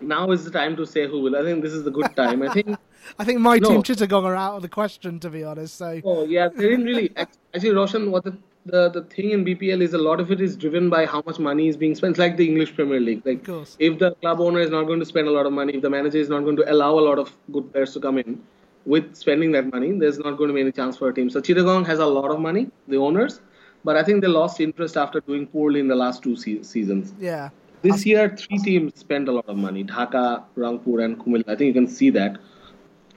Now 0.00 0.32
is 0.32 0.44
the 0.44 0.50
time 0.50 0.75
to 0.76 0.87
say 0.87 1.06
who 1.06 1.20
will. 1.20 1.37
I 1.37 1.43
think 1.43 1.62
this 1.62 1.73
is 1.73 1.84
the 1.84 1.90
good 1.90 2.14
time. 2.17 2.43
I 2.43 2.52
think. 2.52 2.76
I 3.19 3.25
think 3.25 3.40
my 3.40 3.58
no. 3.58 3.69
team 3.69 3.82
Chittagong 3.82 4.25
are 4.25 4.37
out 4.37 4.56
of 4.56 4.62
the 4.62 4.69
question, 4.69 5.19
to 5.20 5.31
be 5.31 5.44
honest. 5.44 5.76
So. 5.76 6.00
Oh 6.05 6.25
yeah, 6.25 6.49
they 6.49 6.69
didn't 6.69 6.84
really. 6.84 7.12
Actually, 7.17 7.70
Roushan, 7.70 8.10
what 8.10 8.24
the 8.24 8.36
the 8.64 8.88
the 8.90 9.02
thing 9.02 9.31
in 9.31 9.44
BPL 9.44 9.82
is 9.82 9.94
a 9.94 9.98
lot 9.98 10.20
of 10.20 10.31
it 10.31 10.40
is 10.40 10.56
driven 10.56 10.88
by 10.88 11.04
how 11.04 11.22
much 11.26 11.38
money 11.38 11.69
is 11.69 11.76
being 11.76 11.94
spent. 11.94 12.12
It's 12.12 12.19
like 12.19 12.36
the 12.36 12.46
English 12.46 12.74
Premier 12.74 13.00
League. 13.00 13.22
Like 13.24 13.48
if 13.78 13.98
the 13.98 14.14
club 14.16 14.40
owner 14.40 14.60
is 14.60 14.70
not 14.70 14.84
going 14.84 15.00
to 15.00 15.06
spend 15.06 15.28
a 15.28 15.31
lot 15.31 15.46
of 15.46 15.52
money, 15.52 15.74
if 15.74 15.82
the 15.82 15.90
manager 15.90 16.19
is 16.19 16.28
not 16.28 16.44
going 16.44 16.56
to 16.56 16.72
allow 16.72 16.98
a 16.98 17.04
lot 17.10 17.19
of 17.19 17.32
good 17.52 17.72
players 17.72 17.92
to 17.94 18.00
come 18.00 18.19
in 18.19 18.40
with 18.84 19.14
spending 19.16 19.52
that 19.52 19.72
money, 19.72 19.92
there's 19.98 20.19
not 20.19 20.36
going 20.36 20.48
to 20.48 20.54
be 20.54 20.60
any 20.60 20.72
chance 20.72 20.96
for 20.96 21.08
a 21.08 21.14
team. 21.14 21.31
So 21.31 21.40
Chittagong 21.40 21.86
has 21.86 21.98
a 21.98 22.06
lot 22.06 22.31
of 22.31 22.40
money, 22.40 22.70
the 22.88 22.96
owners, 22.96 23.40
but 23.84 23.96
I 23.96 24.02
think 24.04 24.20
they 24.20 24.28
lost 24.28 24.60
interest 24.60 24.96
after 24.96 25.20
doing 25.20 25.46
poorly 25.46 25.81
in 25.81 25.88
the 25.88 25.96
last 25.96 26.22
two 26.22 26.36
se- 26.36 26.62
seasons. 26.62 27.14
Yeah. 27.19 27.50
This 27.82 27.94
um, 27.94 28.02
year, 28.10 28.36
three 28.36 28.58
teams 28.58 28.98
spent 28.98 29.28
a 29.28 29.32
lot 29.32 29.48
of 29.48 29.56
money: 29.56 29.82
Dhaka, 29.82 30.44
Rangpur, 30.56 31.04
and 31.04 31.19
Kumil. 31.19 31.42
I 31.48 31.56
think 31.56 31.74
you 31.74 31.74
can 31.74 31.88
see 31.88 32.10
that. 32.10 32.38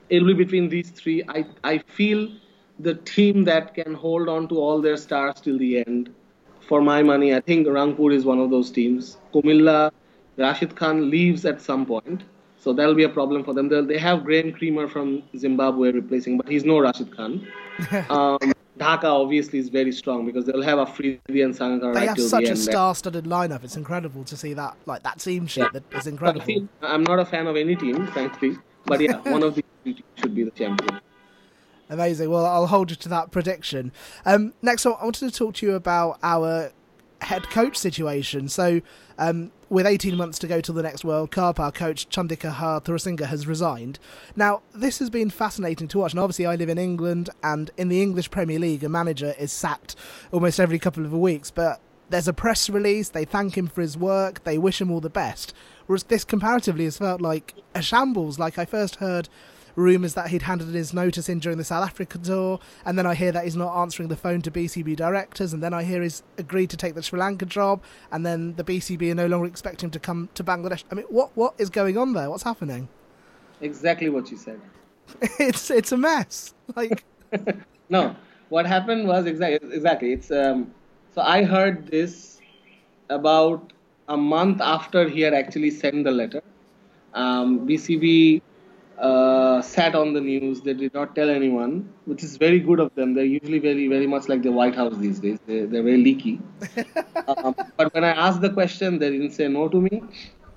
It'll 0.08 0.26
be 0.26 0.34
between 0.34 0.68
these 0.68 0.90
three. 0.90 1.22
I 1.28 1.46
I 1.62 1.78
feel 1.78 2.28
the 2.78 2.94
team 2.94 3.44
that 3.44 3.74
can 3.74 3.94
hold 3.94 4.28
on 4.28 4.48
to 4.48 4.58
all 4.58 4.80
their 4.80 4.96
stars 4.96 5.40
till 5.40 5.58
the 5.58 5.78
end. 5.86 6.12
For 6.60 6.80
my 6.80 7.02
money, 7.02 7.34
I 7.34 7.40
think 7.40 7.66
Rangpur 7.66 8.12
is 8.12 8.24
one 8.24 8.40
of 8.40 8.50
those 8.50 8.70
teams. 8.70 9.18
Kumilla, 9.32 9.92
Rashid 10.36 10.74
Khan 10.74 11.10
leaves 11.10 11.44
at 11.44 11.62
some 11.62 11.86
point, 11.86 12.24
so 12.58 12.72
that'll 12.72 12.94
be 12.94 13.04
a 13.04 13.08
problem 13.08 13.44
for 13.44 13.54
them. 13.54 13.68
They'll, 13.68 13.86
they 13.86 13.98
have 13.98 14.24
Graeme 14.24 14.52
Cremer 14.52 14.88
from 14.88 15.22
Zimbabwe 15.36 15.92
replacing, 15.92 16.36
but 16.38 16.48
he's 16.48 16.64
no 16.64 16.80
Rashid 16.80 17.16
Khan. 17.16 17.46
um, 18.10 18.52
Dhaka 18.78 19.04
obviously 19.04 19.58
is 19.58 19.68
very 19.68 19.92
strong 19.92 20.26
because 20.26 20.44
they'll 20.44 20.62
have 20.62 20.78
a 20.78 20.82
Afridi 20.82 21.20
and 21.28 21.54
Sangakkara. 21.54 21.94
They 21.94 22.00
right 22.00 22.08
have 22.08 22.20
such 22.20 22.48
a 22.48 22.56
star-studded 22.56 23.24
lineup. 23.24 23.64
It's 23.64 23.76
incredible 23.76 24.24
to 24.24 24.36
see 24.36 24.52
that, 24.54 24.76
like 24.84 25.02
that 25.04 25.20
team. 25.20 25.48
Yeah. 25.54 25.68
That 25.72 25.84
is 25.94 26.06
incredible. 26.06 26.68
I'm 26.82 27.02
not 27.04 27.18
a 27.18 27.24
fan 27.24 27.46
of 27.46 27.56
any 27.56 27.76
team, 27.76 28.06
frankly, 28.08 28.58
but 28.84 29.00
yeah, 29.00 29.16
one 29.30 29.42
of 29.42 29.54
the 29.54 29.64
should 30.16 30.34
be 30.34 30.44
the 30.44 30.50
champion. 30.50 31.00
Amazing. 31.88 32.30
Well, 32.30 32.44
I'll 32.44 32.66
hold 32.66 32.90
you 32.90 32.96
to 32.96 33.08
that 33.10 33.30
prediction. 33.30 33.92
Um, 34.24 34.54
next, 34.60 34.86
I 34.86 34.90
wanted 34.90 35.30
to 35.30 35.36
talk 35.36 35.54
to 35.56 35.66
you 35.66 35.74
about 35.74 36.18
our 36.22 36.72
head 37.20 37.48
coach 37.50 37.76
situation. 37.76 38.48
So, 38.48 38.80
um, 39.18 39.52
with 39.68 39.86
18 39.86 40.16
months 40.16 40.38
to 40.40 40.46
go 40.46 40.60
till 40.60 40.74
the 40.74 40.82
next 40.82 41.04
World 41.04 41.30
Cup, 41.30 41.58
our 41.58 41.72
coach 41.72 42.08
Chandika 42.08 42.54
Hathurusingha 42.54 43.26
has 43.26 43.46
resigned. 43.46 43.98
Now, 44.34 44.62
this 44.74 44.98
has 44.98 45.10
been 45.10 45.30
fascinating 45.30 45.88
to 45.88 45.98
watch, 45.98 46.12
and 46.12 46.20
obviously, 46.20 46.46
I 46.46 46.56
live 46.56 46.68
in 46.68 46.78
England, 46.78 47.30
and 47.42 47.70
in 47.76 47.88
the 47.88 48.02
English 48.02 48.30
Premier 48.30 48.58
League, 48.58 48.84
a 48.84 48.88
manager 48.88 49.34
is 49.38 49.52
sacked 49.52 49.96
almost 50.32 50.60
every 50.60 50.78
couple 50.78 51.04
of 51.04 51.12
weeks, 51.12 51.50
but 51.50 51.80
there's 52.10 52.28
a 52.28 52.32
press 52.32 52.68
release, 52.70 53.08
they 53.08 53.24
thank 53.24 53.56
him 53.56 53.66
for 53.66 53.80
his 53.80 53.96
work, 53.96 54.44
they 54.44 54.58
wish 54.58 54.80
him 54.80 54.90
all 54.90 55.00
the 55.00 55.10
best. 55.10 55.52
Whereas 55.86 56.04
this 56.04 56.24
comparatively 56.24 56.84
has 56.84 56.98
felt 56.98 57.20
like 57.20 57.54
a 57.74 57.82
shambles. 57.82 58.38
Like 58.38 58.58
I 58.58 58.64
first 58.64 58.96
heard 58.96 59.28
rumours 59.76 60.14
that 60.14 60.28
he'd 60.28 60.42
handed 60.42 60.68
his 60.68 60.92
notice 60.92 61.28
in 61.28 61.38
during 61.38 61.58
the 61.58 61.64
South 61.64 61.84
Africa 61.84 62.18
tour, 62.18 62.58
and 62.84 62.98
then 62.98 63.06
I 63.06 63.14
hear 63.14 63.30
that 63.32 63.44
he's 63.44 63.56
not 63.56 63.80
answering 63.80 64.08
the 64.08 64.16
phone 64.16 64.42
to 64.42 64.50
BCB 64.50 64.96
directors, 64.96 65.52
and 65.52 65.62
then 65.62 65.72
I 65.72 65.84
hear 65.84 66.02
he's 66.02 66.22
agreed 66.38 66.70
to 66.70 66.76
take 66.76 66.94
the 66.94 67.02
Sri 67.02 67.18
Lanka 67.18 67.46
job, 67.46 67.82
and 68.10 68.26
then 68.26 68.54
the 68.54 68.64
BCB 68.64 69.12
are 69.12 69.14
no 69.14 69.26
longer 69.26 69.46
expecting 69.46 69.86
him 69.86 69.90
to 69.92 70.00
come 70.00 70.28
to 70.34 70.42
Bangladesh. 70.42 70.82
I 70.90 70.94
mean, 70.96 71.06
what 71.08 71.30
what 71.34 71.54
is 71.58 71.70
going 71.70 71.96
on 71.96 72.14
there? 72.14 72.30
What's 72.30 72.42
happening? 72.42 72.88
Exactly 73.60 74.08
what 74.08 74.30
you 74.30 74.36
said. 74.36 74.60
it's 75.38 75.70
it's 75.70 75.92
a 75.92 75.96
mess. 75.96 76.54
Like 76.74 77.04
no, 77.88 78.16
what 78.48 78.66
happened 78.66 79.06
was 79.06 79.26
exactly 79.26 79.74
exactly. 79.74 80.12
It's 80.12 80.30
um. 80.30 80.72
So 81.14 81.22
I 81.22 81.44
heard 81.44 81.86
this 81.86 82.40
about 83.08 83.72
a 84.08 84.16
month 84.16 84.60
after 84.60 85.08
he 85.08 85.20
had 85.20 85.34
actually 85.34 85.70
sent 85.70 86.04
the 86.04 86.10
letter. 86.10 86.42
Um, 87.14 87.66
BCB 87.66 88.42
uh, 88.98 89.60
sat 89.62 89.94
on 89.94 90.12
the 90.12 90.20
news. 90.20 90.60
They 90.60 90.74
did 90.74 90.94
not 90.94 91.14
tell 91.14 91.28
anyone, 91.28 91.88
which 92.04 92.22
is 92.22 92.36
very 92.36 92.60
good 92.60 92.80
of 92.80 92.94
them. 92.94 93.14
They're 93.14 93.24
usually 93.24 93.58
very, 93.58 93.88
very 93.88 94.06
much 94.06 94.28
like 94.28 94.42
the 94.42 94.52
White 94.52 94.74
House 94.74 94.96
these 94.96 95.20
days. 95.20 95.38
They, 95.46 95.60
they're 95.60 95.82
very 95.82 96.02
leaky. 96.02 96.40
um, 97.28 97.54
but 97.76 97.92
when 97.94 98.04
I 98.04 98.10
asked 98.10 98.40
the 98.40 98.50
question, 98.50 98.98
they 98.98 99.10
didn't 99.10 99.32
say 99.32 99.48
no 99.48 99.68
to 99.68 99.80
me. 99.80 100.02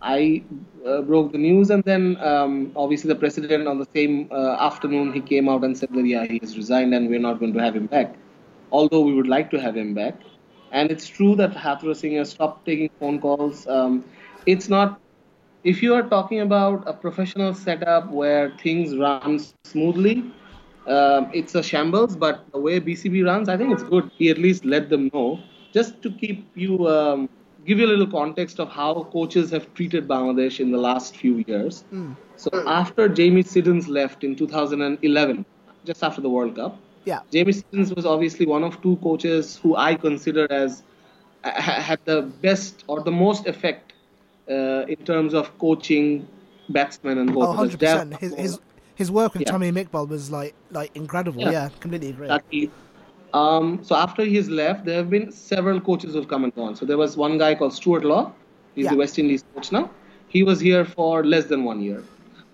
I 0.01 0.43
uh, 0.85 1.01
broke 1.01 1.33
the 1.33 1.37
news, 1.37 1.69
and 1.69 1.83
then 1.83 2.15
um, 2.21 2.71
obviously 2.75 3.09
the 3.09 3.19
president 3.19 3.67
on 3.67 3.79
the 3.79 3.87
same 3.93 4.29
uh, 4.31 4.55
afternoon 4.59 5.11
he 5.11 5.19
came 5.19 5.49
out 5.49 5.65
and 5.65 5.77
said 5.77 5.89
that 5.91 6.05
yeah 6.05 6.23
he 6.23 6.39
has 6.39 6.55
resigned 6.55 6.93
and 6.93 7.09
we're 7.09 7.19
not 7.19 7.39
going 7.39 7.53
to 7.53 7.59
have 7.59 7.75
him 7.75 7.87
back. 7.87 8.15
Although 8.71 9.01
we 9.01 9.13
would 9.13 9.27
like 9.27 9.51
to 9.51 9.59
have 9.59 9.75
him 9.75 9.93
back, 9.93 10.15
and 10.71 10.89
it's 10.89 11.07
true 11.07 11.35
that 11.35 11.51
Hathurusingha 11.51 12.25
stopped 12.25 12.65
taking 12.65 12.89
phone 12.99 13.19
calls. 13.19 13.67
Um, 13.67 14.05
it's 14.45 14.69
not 14.69 15.01
if 15.63 15.83
you 15.83 15.93
are 15.93 16.03
talking 16.03 16.41
about 16.41 16.83
a 16.87 16.93
professional 16.93 17.53
setup 17.53 18.09
where 18.09 18.51
things 18.61 18.95
run 18.95 19.39
smoothly, 19.63 20.31
um, 20.87 21.29
it's 21.33 21.55
a 21.55 21.63
shambles. 21.63 22.15
But 22.15 22.45
the 22.51 22.59
way 22.59 22.79
BCB 22.79 23.25
runs, 23.25 23.49
I 23.49 23.57
think 23.57 23.73
it's 23.73 23.83
good. 23.83 24.09
He 24.17 24.29
at 24.29 24.37
least 24.37 24.65
let 24.65 24.89
them 24.89 25.09
know, 25.13 25.39
just 25.73 26.01
to 26.01 26.11
keep 26.11 26.45
you, 26.55 26.87
um, 26.87 27.29
give 27.65 27.79
you 27.79 27.85
a 27.85 27.91
little 27.91 28.07
context 28.07 28.59
of 28.59 28.69
how 28.69 29.03
coaches 29.11 29.51
have 29.51 29.73
treated 29.73 30.07
Bangladesh 30.07 30.59
in 30.59 30.71
the 30.71 30.77
last 30.77 31.17
few 31.17 31.43
years. 31.47 31.83
Mm. 31.93 32.15
So 32.37 32.49
after 32.67 33.09
Jamie 33.09 33.43
Siddons 33.43 33.87
left 33.87 34.23
in 34.23 34.35
2011, 34.35 35.45
just 35.85 36.03
after 36.03 36.21
the 36.21 36.29
World 36.29 36.55
Cup, 36.55 36.79
yeah, 37.05 37.19
Jamie 37.31 37.53
Siddons 37.53 37.93
was 37.93 38.05
obviously 38.05 38.45
one 38.45 38.63
of 38.63 38.81
two 38.81 38.97
coaches 38.97 39.57
who 39.57 39.75
I 39.75 39.95
consider 39.95 40.51
as 40.51 40.83
had 41.43 41.99
the 42.05 42.23
best 42.41 42.83
or 42.87 43.01
the 43.01 43.11
most 43.11 43.47
effect 43.47 43.93
uh, 44.49 44.85
in 44.87 44.97
terms 45.05 45.33
of 45.33 45.57
coaching 45.57 46.27
batsmen 46.69 47.17
and 47.17 47.33
bowlers. 47.33 47.73
Oh, 47.73 47.77
100%. 47.77 48.19
His, 48.19 48.33
his, 48.35 48.59
his 48.95 49.11
work 49.11 49.33
with 49.33 49.43
yeah. 49.43 49.51
Tamim 49.51 49.81
Iqbal 49.83 50.07
was 50.07 50.29
like 50.31 50.53
like 50.71 50.95
incredible. 50.95 51.41
Yeah, 51.41 51.51
yeah 51.51 51.69
completely 51.79 52.09
agree. 52.09 52.27
Exactly. 52.27 52.71
Um, 53.33 53.83
so 53.83 53.95
after 53.95 54.23
he's 54.25 54.49
left, 54.49 54.85
there 54.85 54.97
have 54.97 55.09
been 55.09 55.31
several 55.31 55.79
coaches 55.79 56.13
who 56.13 56.19
have 56.19 56.27
come 56.27 56.43
and 56.43 56.55
gone. 56.55 56.75
So 56.75 56.85
there 56.85 56.97
was 56.97 57.15
one 57.15 57.37
guy 57.37 57.55
called 57.55 57.73
Stuart 57.73 58.03
Law. 58.03 58.33
He's 58.75 58.85
yeah. 58.85 58.91
the 58.91 58.97
West 58.97 59.19
Indies 59.19 59.43
coach 59.53 59.71
now. 59.71 59.89
He 60.27 60.43
was 60.43 60.59
here 60.59 60.85
for 60.85 61.23
less 61.23 61.45
than 61.45 61.63
one 61.63 61.81
year. 61.81 62.03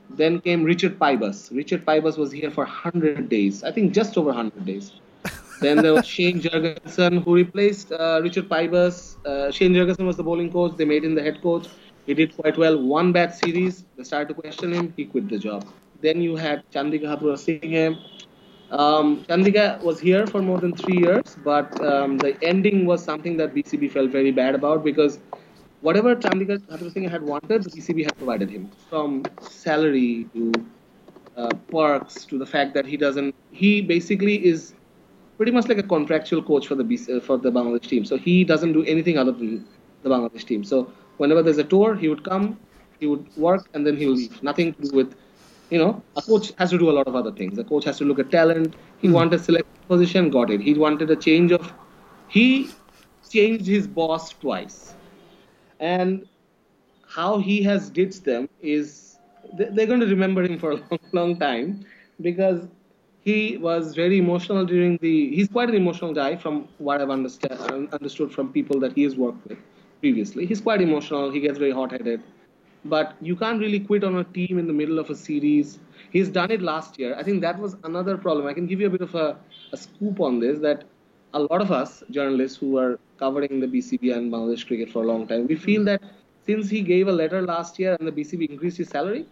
Then 0.09 0.39
came 0.41 0.63
Richard 0.63 0.99
Pybus. 0.99 1.55
Richard 1.55 1.85
Pybus 1.85 2.17
was 2.17 2.31
here 2.31 2.51
for 2.51 2.63
100 2.63 3.27
days. 3.27 3.63
I 3.63 3.71
think 3.71 3.93
just 3.93 4.17
over 4.17 4.27
100 4.27 4.65
days. 4.65 4.93
then 5.61 5.77
there 5.77 5.93
was 5.93 6.05
Shane 6.05 6.41
Jurgensen 6.41 7.23
who 7.23 7.33
replaced 7.33 7.91
uh, 7.91 8.19
Richard 8.21 8.47
Pybus. 8.49 9.17
Uh, 9.25 9.51
Shane 9.51 9.73
Jurgensen 9.73 10.05
was 10.05 10.17
the 10.17 10.23
bowling 10.23 10.51
coach. 10.51 10.77
They 10.77 10.85
made 10.85 11.03
him 11.03 11.15
the 11.15 11.23
head 11.23 11.41
coach. 11.41 11.67
He 12.05 12.13
did 12.13 12.35
quite 12.35 12.57
well. 12.57 12.77
One 12.81 13.11
bad 13.11 13.33
series, 13.33 13.83
they 13.97 14.03
started 14.03 14.27
to 14.29 14.33
question 14.39 14.71
him. 14.73 14.93
He 14.95 15.05
quit 15.05 15.27
the 15.27 15.39
job. 15.39 15.67
Then 16.01 16.21
you 16.21 16.35
had 16.35 16.63
Chandika 16.71 17.05
Hathurusingha. 17.05 17.97
Um, 18.71 19.23
Chandika 19.25 19.81
was 19.81 19.99
here 19.99 20.27
for 20.27 20.41
more 20.41 20.59
than 20.59 20.75
three 20.75 20.99
years, 20.99 21.35
but 21.43 21.79
um, 21.83 22.17
the 22.17 22.37
ending 22.43 22.85
was 22.85 23.03
something 23.03 23.37
that 23.37 23.55
BCB 23.55 23.91
felt 23.91 24.11
very 24.11 24.31
bad 24.31 24.55
about 24.55 24.83
because 24.83 25.19
whatever 25.81 26.15
Chandika 26.15 26.59
Hathurusingha 26.67 27.09
had 27.09 27.23
wanted, 27.23 27.63
BCB 27.63 28.03
had 28.03 28.17
provided 28.17 28.49
him. 28.49 28.69
From 28.89 29.23
salary 29.39 30.27
to 30.33 30.51
uh, 31.37 31.53
perks 31.71 32.25
to 32.25 32.37
the 32.37 32.45
fact 32.45 32.73
that 32.75 32.85
he 32.85 32.97
doesn't, 32.97 33.33
he 33.51 33.81
basically 33.81 34.45
is 34.45 34.73
pretty 35.37 35.51
much 35.51 35.67
like 35.67 35.77
a 35.77 35.83
contractual 35.83 36.43
coach 36.43 36.67
for 36.67 36.75
the 36.75 36.83
BC, 36.83 37.21
for 37.23 37.37
the 37.37 37.51
Bangladesh 37.51 37.87
team. 37.87 38.05
So 38.05 38.17
he 38.17 38.43
doesn't 38.43 38.73
do 38.73 38.83
anything 38.83 39.17
other 39.17 39.31
than 39.31 39.65
the 40.03 40.09
Bangladesh 40.09 40.45
team. 40.45 40.63
So 40.63 40.91
whenever 41.17 41.41
there's 41.41 41.57
a 41.57 41.63
tour, 41.63 41.95
he 41.95 42.07
would 42.07 42.23
come, 42.23 42.57
he 42.99 43.07
would 43.07 43.25
work, 43.37 43.67
and 43.73 43.85
then 43.85 43.97
he 43.97 44.07
would 44.07 44.17
leave. 44.17 44.43
Nothing 44.43 44.73
to 44.73 44.81
do 44.81 44.95
with, 44.95 45.15
you 45.69 45.77
know, 45.77 46.01
a 46.15 46.21
coach 46.21 46.53
has 46.57 46.69
to 46.71 46.77
do 46.77 46.89
a 46.89 46.93
lot 46.93 47.07
of 47.07 47.15
other 47.15 47.31
things. 47.31 47.57
A 47.57 47.63
coach 47.63 47.85
has 47.85 47.97
to 47.99 48.05
look 48.05 48.19
at 48.19 48.31
talent. 48.31 48.75
He 48.99 49.07
mm. 49.07 49.13
wanted 49.13 49.43
select 49.43 49.67
position, 49.87 50.29
got 50.29 50.49
it. 50.49 50.61
He 50.61 50.73
wanted 50.73 51.09
a 51.11 51.15
change 51.15 51.51
of, 51.51 51.73
he 52.27 52.69
changed 53.29 53.65
his 53.65 53.87
boss 53.87 54.29
twice, 54.29 54.93
and 55.79 56.25
how 57.07 57.37
he 57.37 57.63
has 57.63 57.89
ditched 57.89 58.23
them 58.25 58.49
is 58.61 59.17
they're 59.53 59.85
going 59.85 59.99
to 59.99 60.07
remember 60.07 60.43
him 60.43 60.57
for 60.57 60.71
a 60.71 60.75
long, 60.91 60.99
long 61.13 61.39
time 61.39 61.85
because 62.21 62.67
he 63.21 63.57
was 63.57 63.95
very 63.95 64.17
emotional 64.17 64.65
during 64.65 64.97
the. 64.97 65.35
He's 65.35 65.47
quite 65.47 65.69
an 65.69 65.75
emotional 65.75 66.13
guy, 66.13 66.35
from 66.35 66.67
what 66.77 67.01
I've 67.01 67.09
understand, 67.09 67.89
understood 67.91 68.31
from 68.31 68.51
people 68.51 68.79
that 68.81 68.93
he 68.93 69.03
has 69.03 69.15
worked 69.15 69.47
with 69.47 69.57
previously. 70.05 70.45
He's 70.45 70.61
quite 70.61 70.81
emotional. 70.81 71.31
He 71.35 71.39
gets 71.45 71.57
very 71.57 71.71
hot-headed, 71.71 72.21
but 72.93 73.13
you 73.29 73.35
can't 73.43 73.59
really 73.59 73.79
quit 73.79 74.03
on 74.09 74.17
a 74.23 74.25
team 74.39 74.59
in 74.63 74.67
the 74.71 74.77
middle 74.81 74.99
of 75.03 75.09
a 75.09 75.15
series. 75.15 75.79
He's 76.15 76.29
done 76.29 76.51
it 76.57 76.61
last 76.61 76.99
year. 76.99 77.15
I 77.21 77.23
think 77.27 77.41
that 77.45 77.57
was 77.65 77.75
another 77.83 78.15
problem. 78.25 78.45
I 78.51 78.53
can 78.59 78.67
give 78.67 78.79
you 78.81 78.87
a 78.91 78.93
bit 78.97 79.01
of 79.01 79.15
a, 79.15 79.27
a 79.73 79.77
scoop 79.85 80.19
on 80.27 80.39
this 80.39 80.59
that 80.67 80.83
a 81.33 81.39
lot 81.39 81.59
of 81.65 81.71
us 81.71 82.03
journalists 82.17 82.57
who 82.59 82.77
are 82.83 82.99
covering 83.23 83.59
the 83.63 83.69
BCB 83.73 84.15
and 84.15 84.31
Bangladesh 84.31 84.67
cricket 84.67 84.91
for 84.91 85.01
a 85.03 85.07
long 85.07 85.25
time, 85.31 85.47
we 85.47 85.55
feel 85.55 85.81
hmm. 85.81 85.91
that 85.93 86.03
since 86.45 86.69
he 86.69 86.81
gave 86.81 87.07
a 87.07 87.15
letter 87.21 87.41
last 87.41 87.79
year 87.79 87.97
and 87.99 88.07
the 88.07 88.15
BCB 88.19 88.49
increased 88.51 88.77
his 88.77 88.89
salary, 88.89 89.25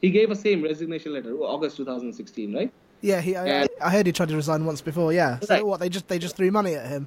he 0.00 0.10
gave 0.10 0.32
a 0.32 0.36
same 0.36 0.60
resignation 0.70 1.12
letter, 1.12 1.32
oh, 1.38 1.44
August 1.54 1.76
2016, 1.76 2.52
right? 2.52 2.72
Yeah, 3.00 3.20
he. 3.20 3.36
I, 3.36 3.68
I, 3.80 3.90
heard 3.90 4.06
he 4.06 4.12
tried 4.12 4.30
to 4.30 4.36
resign 4.36 4.64
once 4.64 4.80
before. 4.80 5.12
Yeah. 5.12 5.34
Right. 5.34 5.44
So 5.44 5.64
what? 5.66 5.80
They 5.80 5.90
just 5.90 6.08
they 6.08 6.18
just 6.18 6.34
threw 6.36 6.50
money 6.50 6.74
at 6.74 6.86
him. 6.88 7.06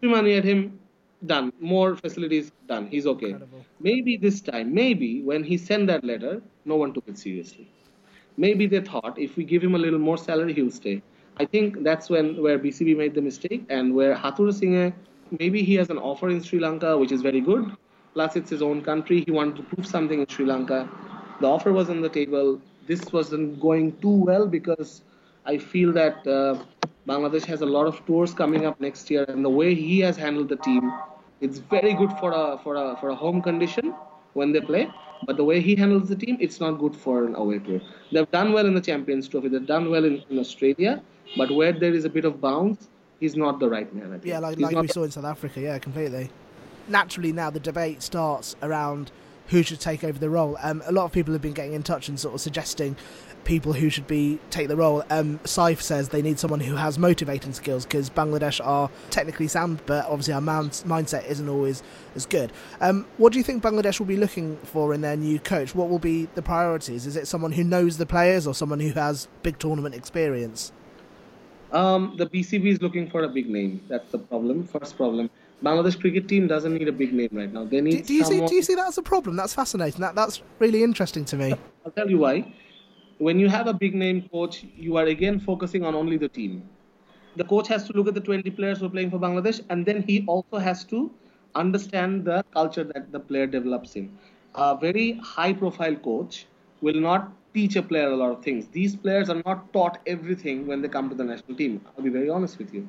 Threw 0.00 0.10
money 0.10 0.34
at 0.34 0.44
him 0.44 0.80
done. 1.26 1.52
More 1.60 1.96
facilities 1.96 2.52
done. 2.66 2.86
He's 2.86 3.06
okay. 3.06 3.30
Incredible. 3.30 3.64
maybe 3.80 4.16
this 4.16 4.40
time 4.40 4.74
maybe 4.74 5.22
when 5.22 5.42
he 5.44 5.56
sent 5.56 5.86
that 5.88 6.04
letter 6.04 6.40
no 6.64 6.76
one 6.76 6.92
took 6.92 7.06
it 7.08 7.18
seriously. 7.18 7.68
Maybe 8.36 8.66
they 8.66 8.80
thought 8.80 9.18
if 9.18 9.36
we 9.36 9.44
give 9.44 9.62
him 9.62 9.74
a 9.74 9.78
little 9.78 9.98
more 9.98 10.16
salary 10.18 10.52
he'll 10.54 10.70
stay. 10.70 11.02
I 11.38 11.44
think 11.44 11.82
that's 11.82 12.08
when 12.10 12.40
where 12.42 12.58
bcb 12.58 12.96
made 12.96 13.14
the 13.14 13.22
mistake 13.22 13.64
and 13.68 13.94
where 13.94 14.14
hathurusingha 14.14 14.92
maybe 15.38 15.62
he 15.62 15.74
has 15.74 15.90
an 15.90 15.98
offer 15.98 16.28
in 16.30 16.42
sri 16.42 16.58
lanka 16.60 16.96
which 16.96 17.12
is 17.12 17.22
very 17.22 17.40
good. 17.40 17.70
Plus 18.14 18.36
it's 18.36 18.50
his 18.50 18.62
own 18.62 18.82
country. 18.82 19.22
He 19.26 19.30
wanted 19.32 19.56
to 19.56 19.62
prove 19.62 19.86
something 19.86 20.20
in 20.20 20.26
sri 20.28 20.44
lanka. 20.46 20.88
The 21.40 21.46
offer 21.46 21.72
was 21.72 21.88
on 21.90 22.00
the 22.00 22.08
table. 22.08 22.60
This 22.86 23.12
wasn't 23.12 23.60
going 23.60 23.98
too 24.00 24.16
well 24.30 24.46
because 24.46 25.02
i 25.48 25.58
feel 25.58 25.92
that 25.92 26.26
uh, 26.26 26.62
Bangladesh 27.08 27.46
has 27.46 27.62
a 27.62 27.66
lot 27.66 27.86
of 27.86 28.04
tours 28.06 28.34
coming 28.34 28.66
up 28.66 28.80
next 28.80 29.10
year, 29.10 29.24
and 29.28 29.44
the 29.44 29.54
way 29.60 29.74
he 29.74 29.98
has 30.00 30.16
handled 30.16 30.50
the 30.50 30.56
team, 30.56 30.92
it's 31.40 31.58
very 31.58 31.94
good 31.94 32.12
for 32.20 32.32
a 32.32 32.58
for 32.62 32.74
a 32.76 32.96
for 33.00 33.08
a 33.10 33.14
home 33.14 33.40
condition 33.40 33.94
when 34.34 34.52
they 34.52 34.60
play. 34.60 34.90
But 35.26 35.36
the 35.36 35.44
way 35.44 35.60
he 35.60 35.74
handles 35.74 36.08
the 36.08 36.16
team, 36.16 36.36
it's 36.38 36.60
not 36.60 36.72
good 36.78 36.94
for 36.94 37.24
an 37.24 37.34
away 37.34 37.58
tour. 37.60 37.80
They've 38.12 38.30
done 38.30 38.52
well 38.52 38.66
in 38.66 38.74
the 38.74 38.80
Champions 38.80 39.26
Trophy. 39.28 39.48
They've 39.48 39.66
done 39.66 39.90
well 39.90 40.04
in, 40.04 40.22
in 40.30 40.38
Australia, 40.38 41.02
but 41.36 41.50
where 41.50 41.72
there 41.72 41.94
is 41.94 42.04
a 42.04 42.08
bit 42.08 42.24
of 42.24 42.40
bounce, 42.40 42.88
he's 43.18 43.34
not 43.34 43.58
the 43.58 43.68
right 43.68 43.92
man. 43.94 44.20
Yeah, 44.24 44.38
like, 44.38 44.60
like 44.60 44.76
we 44.76 44.88
saw 44.88 45.02
in 45.02 45.10
South 45.10 45.24
Africa. 45.24 45.60
Yeah, 45.60 45.78
completely. 45.78 46.30
Naturally, 46.88 47.32
now 47.32 47.50
the 47.50 47.60
debate 47.60 48.02
starts 48.02 48.54
around 48.62 49.10
who 49.48 49.62
should 49.62 49.80
take 49.80 50.04
over 50.04 50.18
the 50.18 50.30
role. 50.30 50.56
Um, 50.62 50.82
a 50.86 50.92
lot 50.92 51.04
of 51.04 51.12
people 51.12 51.32
have 51.32 51.42
been 51.42 51.52
getting 51.52 51.74
in 51.74 51.82
touch 51.82 52.08
and 52.08 52.18
sort 52.18 52.34
of 52.34 52.40
suggesting 52.40 52.96
people 53.44 53.72
who 53.72 53.88
should 53.88 54.06
be 54.06 54.38
take 54.50 54.68
the 54.68 54.76
role. 54.76 55.02
Um, 55.10 55.38
Saif 55.44 55.80
says 55.80 56.10
they 56.10 56.22
need 56.22 56.38
someone 56.38 56.60
who 56.60 56.76
has 56.76 56.98
motivating 56.98 57.52
skills 57.52 57.84
because 57.84 58.10
Bangladesh 58.10 58.64
are 58.64 58.90
technically 59.10 59.48
sound, 59.48 59.80
but 59.86 60.04
obviously 60.06 60.34
our 60.34 60.40
mindset 60.40 61.26
isn't 61.26 61.48
always 61.48 61.82
as 62.14 62.26
good. 62.26 62.52
Um, 62.80 63.06
what 63.16 63.32
do 63.32 63.38
you 63.38 63.44
think 63.44 63.62
Bangladesh 63.62 63.98
will 63.98 64.06
be 64.06 64.16
looking 64.16 64.56
for 64.64 64.92
in 64.92 65.00
their 65.00 65.16
new 65.16 65.38
coach? 65.38 65.74
What 65.74 65.88
will 65.88 65.98
be 65.98 66.28
the 66.34 66.42
priorities? 66.42 67.06
Is 67.06 67.16
it 67.16 67.26
someone 67.26 67.52
who 67.52 67.64
knows 67.64 67.96
the 67.96 68.06
players 68.06 68.46
or 68.46 68.54
someone 68.54 68.80
who 68.80 68.92
has 68.92 69.28
big 69.42 69.58
tournament 69.58 69.94
experience? 69.94 70.72
Um, 71.72 72.14
the 72.16 72.26
BCB 72.26 72.66
is 72.66 72.82
looking 72.82 73.10
for 73.10 73.24
a 73.24 73.28
big 73.28 73.48
name. 73.48 73.82
That's 73.88 74.10
the 74.10 74.18
problem. 74.18 74.66
First 74.66 74.96
problem. 74.96 75.30
Bangladesh 75.62 76.00
cricket 76.00 76.28
team 76.28 76.46
doesn't 76.46 76.72
need 76.72 76.86
a 76.88 76.92
big 76.92 77.12
name 77.12 77.30
right 77.32 77.52
now. 77.52 77.64
They 77.64 77.80
need. 77.80 77.98
Do, 77.98 78.02
do 78.04 78.14
you 78.14 78.24
someone... 78.24 78.48
see? 78.48 78.52
Do 78.52 78.54
you 78.56 78.62
see 78.62 78.74
that 78.76 78.88
as 78.88 78.98
a 78.98 79.02
problem? 79.02 79.36
That's 79.36 79.54
fascinating. 79.54 80.00
That 80.00 80.14
that's 80.14 80.42
really 80.58 80.82
interesting 80.84 81.24
to 81.26 81.36
me. 81.36 81.54
I'll 81.84 81.92
tell 81.92 82.08
you 82.08 82.18
why. 82.18 82.52
When 83.18 83.40
you 83.40 83.48
have 83.48 83.66
a 83.66 83.74
big 83.74 83.94
name 83.94 84.28
coach, 84.30 84.64
you 84.76 84.96
are 84.96 85.06
again 85.06 85.40
focusing 85.40 85.84
on 85.84 85.96
only 85.96 86.16
the 86.16 86.28
team. 86.28 86.68
The 87.34 87.44
coach 87.44 87.66
has 87.68 87.84
to 87.88 87.92
look 87.92 88.06
at 88.06 88.14
the 88.14 88.20
20 88.20 88.50
players 88.50 88.78
who 88.78 88.86
are 88.86 88.90
playing 88.90 89.10
for 89.10 89.18
Bangladesh, 89.18 89.60
and 89.70 89.84
then 89.84 90.02
he 90.02 90.24
also 90.26 90.58
has 90.58 90.84
to 90.84 91.10
understand 91.54 92.24
the 92.24 92.44
culture 92.52 92.84
that 92.84 93.10
the 93.10 93.18
player 93.18 93.46
develops 93.46 93.96
in. 93.96 94.16
A 94.54 94.76
very 94.76 95.20
high-profile 95.22 95.96
coach 95.96 96.46
will 96.80 97.00
not 97.00 97.32
teach 97.54 97.76
a 97.76 97.82
player 97.82 98.10
a 98.10 98.16
lot 98.16 98.30
of 98.30 98.42
things. 98.44 98.68
These 98.68 98.96
players 98.96 99.28
are 99.28 99.42
not 99.44 99.72
taught 99.72 99.98
everything 100.06 100.66
when 100.66 100.82
they 100.82 100.88
come 100.88 101.08
to 101.08 101.14
the 101.14 101.24
national 101.24 101.56
team. 101.56 101.80
I'll 101.96 102.04
be 102.04 102.10
very 102.10 102.30
honest 102.30 102.58
with 102.58 102.72
you. 102.72 102.88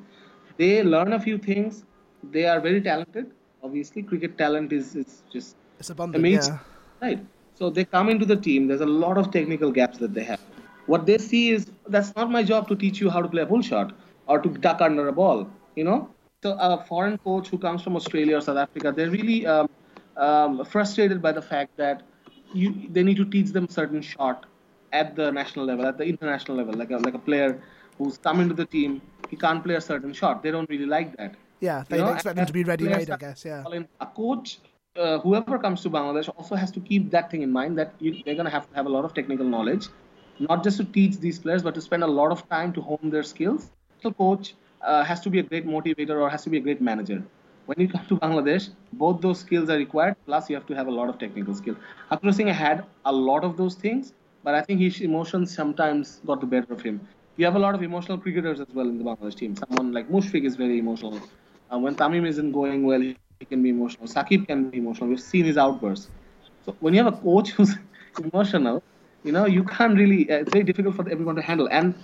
They 0.56 0.82
learn 0.82 1.12
a 1.12 1.20
few 1.20 1.38
things. 1.38 1.84
They 2.22 2.46
are 2.46 2.60
very 2.60 2.80
talented. 2.80 3.30
Obviously, 3.62 4.02
cricket 4.02 4.38
talent 4.38 4.72
is, 4.72 4.94
is 4.96 5.22
just 5.32 5.56
it's 5.78 5.90
abundant. 5.90 6.20
Amazing. 6.20 6.54
Yeah. 6.54 7.08
Right. 7.08 7.26
So 7.54 7.70
they 7.70 7.84
come 7.84 8.08
into 8.08 8.24
the 8.24 8.36
team. 8.36 8.68
There's 8.68 8.80
a 8.80 8.86
lot 8.86 9.18
of 9.18 9.30
technical 9.30 9.70
gaps 9.70 9.98
that 9.98 10.14
they 10.14 10.24
have. 10.24 10.40
What 10.86 11.06
they 11.06 11.18
see 11.18 11.50
is 11.50 11.70
that's 11.88 12.14
not 12.16 12.30
my 12.30 12.42
job 12.42 12.68
to 12.68 12.76
teach 12.76 13.00
you 13.00 13.10
how 13.10 13.22
to 13.22 13.28
play 13.28 13.42
a 13.42 13.46
pull 13.46 13.62
shot 13.62 13.92
or 14.26 14.40
to 14.40 14.48
duck 14.48 14.80
under 14.80 15.08
a 15.08 15.12
ball. 15.12 15.48
You 15.76 15.84
know. 15.84 16.10
So 16.42 16.56
a 16.58 16.82
foreign 16.88 17.18
coach 17.18 17.48
who 17.48 17.58
comes 17.58 17.82
from 17.82 17.96
Australia 17.96 18.38
or 18.38 18.40
South 18.40 18.56
Africa, 18.56 18.92
they're 18.96 19.10
really 19.10 19.46
um, 19.46 19.68
um, 20.16 20.64
frustrated 20.64 21.20
by 21.20 21.32
the 21.32 21.42
fact 21.42 21.76
that 21.76 22.02
you 22.54 22.88
they 22.90 23.02
need 23.02 23.18
to 23.18 23.24
teach 23.24 23.50
them 23.50 23.68
certain 23.68 24.00
shot 24.00 24.46
at 24.92 25.14
the 25.16 25.30
national 25.30 25.66
level, 25.66 25.86
at 25.86 25.98
the 25.98 26.04
international 26.04 26.56
level, 26.56 26.74
like 26.74 26.90
a, 26.90 26.96
like 26.96 27.14
a 27.14 27.18
player 27.18 27.62
who's 27.98 28.18
come 28.18 28.40
into 28.40 28.54
the 28.54 28.64
team, 28.64 29.00
he 29.28 29.36
can't 29.36 29.62
play 29.62 29.74
a 29.74 29.80
certain 29.80 30.12
shot. 30.12 30.42
They 30.42 30.50
don't 30.50 30.68
really 30.68 30.86
like 30.86 31.16
that. 31.16 31.34
Yeah, 31.60 31.84
they 31.88 31.98
you 31.98 32.04
know? 32.04 32.12
expect 32.12 32.36
them 32.36 32.46
to 32.46 32.52
be 32.52 32.64
ready-made, 32.64 33.10
I 33.10 33.16
guess. 33.16 33.44
Yeah. 33.44 33.64
A 34.00 34.06
coach, 34.06 34.58
uh, 34.96 35.18
whoever 35.18 35.58
comes 35.58 35.82
to 35.82 35.90
Bangladesh, 35.90 36.28
also 36.36 36.54
has 36.54 36.70
to 36.72 36.80
keep 36.80 37.10
that 37.10 37.30
thing 37.30 37.42
in 37.42 37.52
mind 37.52 37.78
that 37.78 37.94
you, 37.98 38.22
they're 38.24 38.34
going 38.34 38.46
to 38.46 38.50
have 38.50 38.68
to 38.68 38.74
have 38.74 38.86
a 38.86 38.88
lot 38.88 39.04
of 39.04 39.12
technical 39.14 39.44
knowledge, 39.44 39.88
not 40.38 40.64
just 40.64 40.78
to 40.78 40.84
teach 40.84 41.18
these 41.18 41.38
players, 41.38 41.62
but 41.62 41.74
to 41.74 41.80
spend 41.80 42.02
a 42.02 42.06
lot 42.06 42.32
of 42.32 42.48
time 42.48 42.72
to 42.72 42.80
hone 42.80 43.10
their 43.10 43.22
skills. 43.22 43.70
So, 44.02 44.10
coach 44.12 44.54
uh, 44.80 45.04
has 45.04 45.20
to 45.20 45.30
be 45.30 45.38
a 45.40 45.42
great 45.42 45.66
motivator 45.66 46.18
or 46.20 46.30
has 46.30 46.42
to 46.44 46.50
be 46.50 46.56
a 46.56 46.60
great 46.60 46.80
manager. 46.80 47.22
When 47.66 47.78
you 47.78 47.88
come 47.88 48.06
to 48.06 48.16
Bangladesh, 48.16 48.70
both 48.94 49.20
those 49.20 49.40
skills 49.40 49.68
are 49.68 49.76
required. 49.76 50.16
Plus, 50.26 50.48
you 50.48 50.56
have 50.56 50.66
to 50.66 50.74
have 50.74 50.86
a 50.86 50.90
lot 50.90 51.10
of 51.10 51.18
technical 51.18 51.54
skill. 51.54 51.76
Hathurusingha 52.10 52.52
had 52.52 52.86
a 53.04 53.12
lot 53.12 53.44
of 53.44 53.58
those 53.58 53.74
things, 53.74 54.14
but 54.42 54.54
I 54.54 54.62
think 54.62 54.80
his 54.80 55.02
emotions 55.02 55.54
sometimes 55.54 56.20
got 56.26 56.40
the 56.40 56.46
better 56.46 56.72
of 56.72 56.80
him. 56.80 57.06
You 57.36 57.44
have 57.44 57.56
a 57.56 57.58
lot 57.58 57.74
of 57.74 57.82
emotional 57.82 58.18
cricketers 58.18 58.60
as 58.60 58.66
well 58.72 58.88
in 58.88 58.98
the 58.98 59.04
Bangladesh 59.04 59.36
team. 59.36 59.54
Someone 59.54 59.92
like 59.92 60.08
Mushfiq 60.10 60.44
is 60.44 60.56
very 60.56 60.78
emotional. 60.78 61.20
Uh, 61.72 61.78
when 61.78 61.94
Tamim 61.94 62.26
isn't 62.26 62.52
going 62.52 62.84
well, 62.84 63.00
he, 63.00 63.16
can 63.48 63.62
be 63.62 63.70
emotional. 63.70 64.06
Sakib 64.06 64.46
can 64.46 64.68
be 64.68 64.78
emotional. 64.78 65.08
We've 65.08 65.20
seen 65.20 65.46
his 65.46 65.56
outbursts. 65.56 66.10
So 66.66 66.76
when 66.80 66.92
you 66.92 67.02
have 67.02 67.14
a 67.14 67.16
coach 67.16 67.50
who's 67.56 67.74
emotional, 68.22 68.82
you 69.24 69.32
know, 69.32 69.46
you 69.46 69.64
can't 69.64 69.96
really, 69.96 70.30
uh, 70.30 70.40
it's 70.40 70.52
very 70.52 70.64
difficult 70.64 70.96
for 70.96 71.08
everyone 71.08 71.36
to 71.36 71.42
handle. 71.42 71.68
And 71.70 71.94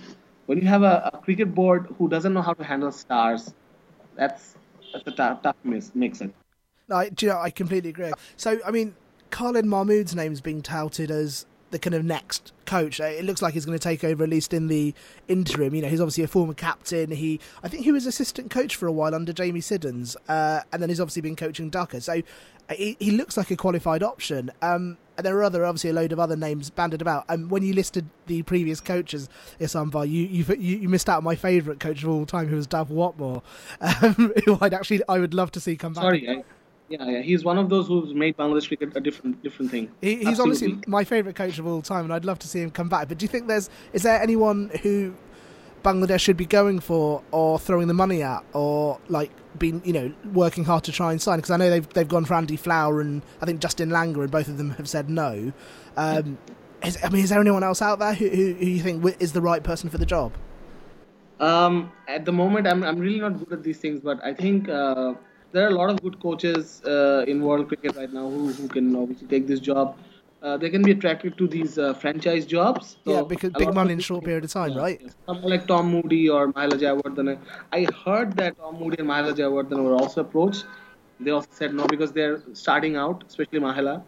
when 0.47 0.57
you 0.57 0.67
have 0.67 0.81
a, 0.81 1.11
a 1.13 1.17
cricket 1.19 1.53
board 1.53 1.93
who 1.97 2.09
doesn't 2.09 2.33
know 2.33 2.41
how 2.41 2.53
to 2.53 2.63
handle 2.63 2.91
stars, 2.91 3.53
that's, 4.15 4.55
that's 4.93 5.07
a 5.07 5.11
tough, 5.11 5.43
tough 5.43 5.55
mix. 5.63 5.91
it. 6.21 6.33
No, 6.87 6.95
I, 6.95 7.11
you 7.19 7.27
know, 7.27 7.39
I 7.39 7.51
completely 7.51 7.91
agree. 7.91 8.13
So, 8.35 8.59
I 8.65 8.71
mean, 8.71 8.95
Khalid 9.29 9.65
Mahmood's 9.65 10.15
name 10.15 10.31
is 10.31 10.41
being 10.41 10.61
touted 10.61 11.11
as 11.11 11.45
the 11.71 11.79
kind 11.79 11.93
of 11.93 12.05
next 12.05 12.53
coach. 12.65 12.99
It 12.99 13.25
looks 13.25 13.41
like 13.41 13.53
he's 13.53 13.65
going 13.65 13.77
to 13.77 13.83
take 13.83 14.03
over 14.03 14.23
at 14.23 14.29
least 14.29 14.53
in 14.53 14.67
the 14.67 14.93
interim. 15.27 15.75
You 15.75 15.81
know, 15.81 15.87
he's 15.89 16.01
obviously 16.01 16.23
a 16.23 16.27
former 16.27 16.53
captain. 16.53 17.11
He, 17.11 17.39
I 17.63 17.67
think, 17.67 17.83
he 17.83 17.91
was 17.91 18.05
assistant 18.05 18.51
coach 18.51 18.75
for 18.75 18.87
a 18.87 18.91
while 18.91 19.13
under 19.13 19.33
Jamie 19.33 19.61
Siddons, 19.61 20.15
uh, 20.27 20.61
and 20.71 20.81
then 20.81 20.89
he's 20.89 20.99
obviously 20.99 21.21
been 21.21 21.35
coaching 21.35 21.69
Dhaka. 21.69 22.01
So 22.01 22.21
uh, 22.69 22.73
he, 22.73 22.95
he 22.99 23.11
looks 23.11 23.37
like 23.37 23.51
a 23.51 23.55
qualified 23.55 24.03
option. 24.03 24.51
Um, 24.61 24.97
and 25.17 25.25
there 25.25 25.35
are 25.37 25.43
other, 25.43 25.65
obviously, 25.65 25.89
a 25.89 25.93
load 25.93 26.11
of 26.11 26.19
other 26.19 26.35
names 26.35 26.69
banded 26.69 27.01
about. 27.01 27.25
And 27.27 27.49
when 27.49 27.63
you 27.63 27.73
listed 27.73 28.07
the 28.27 28.43
previous 28.43 28.79
coaches, 28.79 29.27
Isam 29.59 29.89
Bhai, 29.89 30.05
you, 30.05 30.25
you 30.27 30.55
you 30.55 30.89
missed 30.89 31.09
out 31.09 31.17
on 31.17 31.23
my 31.23 31.35
favourite 31.35 31.79
coach 31.79 32.03
of 32.03 32.09
all 32.09 32.27
time, 32.27 32.47
who 32.47 32.55
was 32.55 32.67
Dav 32.67 32.89
Watmore, 32.89 33.41
um, 33.81 34.31
who 34.45 34.57
I'd 34.61 34.75
actually 34.75 35.01
I 35.09 35.17
would 35.17 35.33
love 35.33 35.51
to 35.53 35.59
see 35.59 35.75
come 35.75 35.93
back. 35.93 36.03
Sorry, 36.03 36.43
yeah, 36.89 37.05
yeah, 37.05 37.21
he's 37.21 37.43
one 37.43 37.57
of 37.57 37.69
those 37.69 37.87
who's 37.87 38.13
made 38.13 38.37
Bangladesh 38.37 38.67
cricket 38.67 38.95
a 38.95 39.01
different 39.01 39.41
different 39.43 39.71
thing. 39.71 39.91
He, 40.01 40.17
he's 40.17 40.39
Absolutely. 40.39 40.67
honestly 40.67 40.83
my 40.87 41.03
favourite 41.03 41.35
coach 41.35 41.59
of 41.59 41.67
all 41.67 41.81
time, 41.81 42.05
and 42.05 42.13
I'd 42.13 42.25
love 42.25 42.39
to 42.39 42.47
see 42.47 42.61
him 42.61 42.71
come 42.71 42.87
back. 42.87 43.09
But 43.09 43.17
do 43.17 43.23
you 43.23 43.27
think 43.27 43.47
there's 43.47 43.69
is 43.93 44.03
there 44.03 44.21
anyone 44.21 44.71
who 44.81 45.13
Bangladesh 45.83 46.21
should 46.21 46.37
be 46.37 46.45
going 46.45 46.79
for, 46.79 47.23
or 47.31 47.59
throwing 47.59 47.87
the 47.87 47.93
money 47.93 48.23
at, 48.23 48.43
or 48.53 48.99
like 49.09 49.31
been 49.57 49.81
you 49.83 49.93
know 49.93 50.13
working 50.33 50.63
hard 50.63 50.85
to 50.85 50.91
try 50.91 51.11
and 51.11 51.21
sign? 51.21 51.39
Because 51.39 51.51
I 51.51 51.57
know 51.57 51.69
they've 51.69 51.87
they've 51.89 52.07
gone 52.07 52.25
for 52.25 52.35
Andy 52.35 52.55
Flower 52.55 53.01
and 53.01 53.21
I 53.41 53.45
think 53.45 53.59
Justin 53.59 53.89
Langer, 53.89 54.21
and 54.21 54.31
both 54.31 54.47
of 54.47 54.57
them 54.57 54.71
have 54.71 54.87
said 54.87 55.09
no. 55.09 55.51
Um, 55.97 56.37
is, 56.83 56.97
I 57.03 57.09
mean, 57.09 57.23
is 57.23 57.31
there 57.31 57.41
anyone 57.41 57.63
else 57.63 57.81
out 57.81 57.99
there 57.99 58.13
who, 58.13 58.29
who, 58.29 58.53
who 58.53 58.65
you 58.65 58.81
think 58.81 59.03
is 59.19 59.33
the 59.33 59.41
right 59.41 59.63
person 59.63 59.89
for 59.89 59.97
the 59.97 60.05
job? 60.05 60.31
Um, 61.39 61.91
at 62.07 62.23
the 62.23 62.31
moment, 62.31 62.65
I'm 62.65 62.83
I'm 62.83 62.97
really 62.97 63.19
not 63.19 63.39
good 63.39 63.51
at 63.51 63.63
these 63.63 63.79
things, 63.79 63.99
but 63.99 64.23
I 64.23 64.33
think. 64.33 64.69
Uh, 64.69 65.15
there 65.51 65.65
are 65.65 65.69
a 65.69 65.75
lot 65.75 65.89
of 65.89 66.01
good 66.01 66.19
coaches 66.19 66.81
uh, 66.85 67.25
in 67.27 67.41
world 67.41 67.67
cricket 67.67 67.95
right 67.95 68.11
now 68.11 68.29
who, 68.29 68.51
who 68.51 68.67
can 68.67 68.95
obviously 68.95 69.27
take 69.27 69.47
this 69.47 69.59
job. 69.59 69.97
Uh, 70.41 70.55
they 70.55 70.69
can 70.69 70.83
be 70.83 70.91
attracted 70.91 71.35
to 71.37 71.47
these 71.47 71.79
uh, 71.79 71.93
franchise 71.95 72.45
jobs. 72.45 72.97
So 73.05 73.13
yeah, 73.13 73.21
because 73.23 73.51
big 73.57 73.73
money 73.73 73.93
in 73.93 73.99
short 73.99 74.23
period 74.23 74.43
of 74.43 74.51
time, 74.51 74.73
yeah, 74.73 74.79
right? 74.79 75.01
Someone 75.25 75.49
like 75.49 75.65
Tom 75.65 75.89
Moody 75.91 76.29
or 76.29 76.53
Mahela 76.53 76.73
Jayawardene. 76.73 77.39
I 77.71 77.87
heard 78.05 78.35
that 78.37 78.55
Tom 78.57 78.77
Moody 78.79 78.99
and 78.99 79.09
Mahela 79.09 79.33
Jayawardene 79.33 79.83
were 79.83 79.95
also 79.95 80.21
approached. 80.21 80.65
They 81.19 81.31
also 81.31 81.49
said 81.51 81.73
no 81.73 81.87
because 81.87 82.11
they're 82.11 82.41
starting 82.53 82.95
out, 82.95 83.23
especially 83.27 83.59
Mahela. 83.59 84.03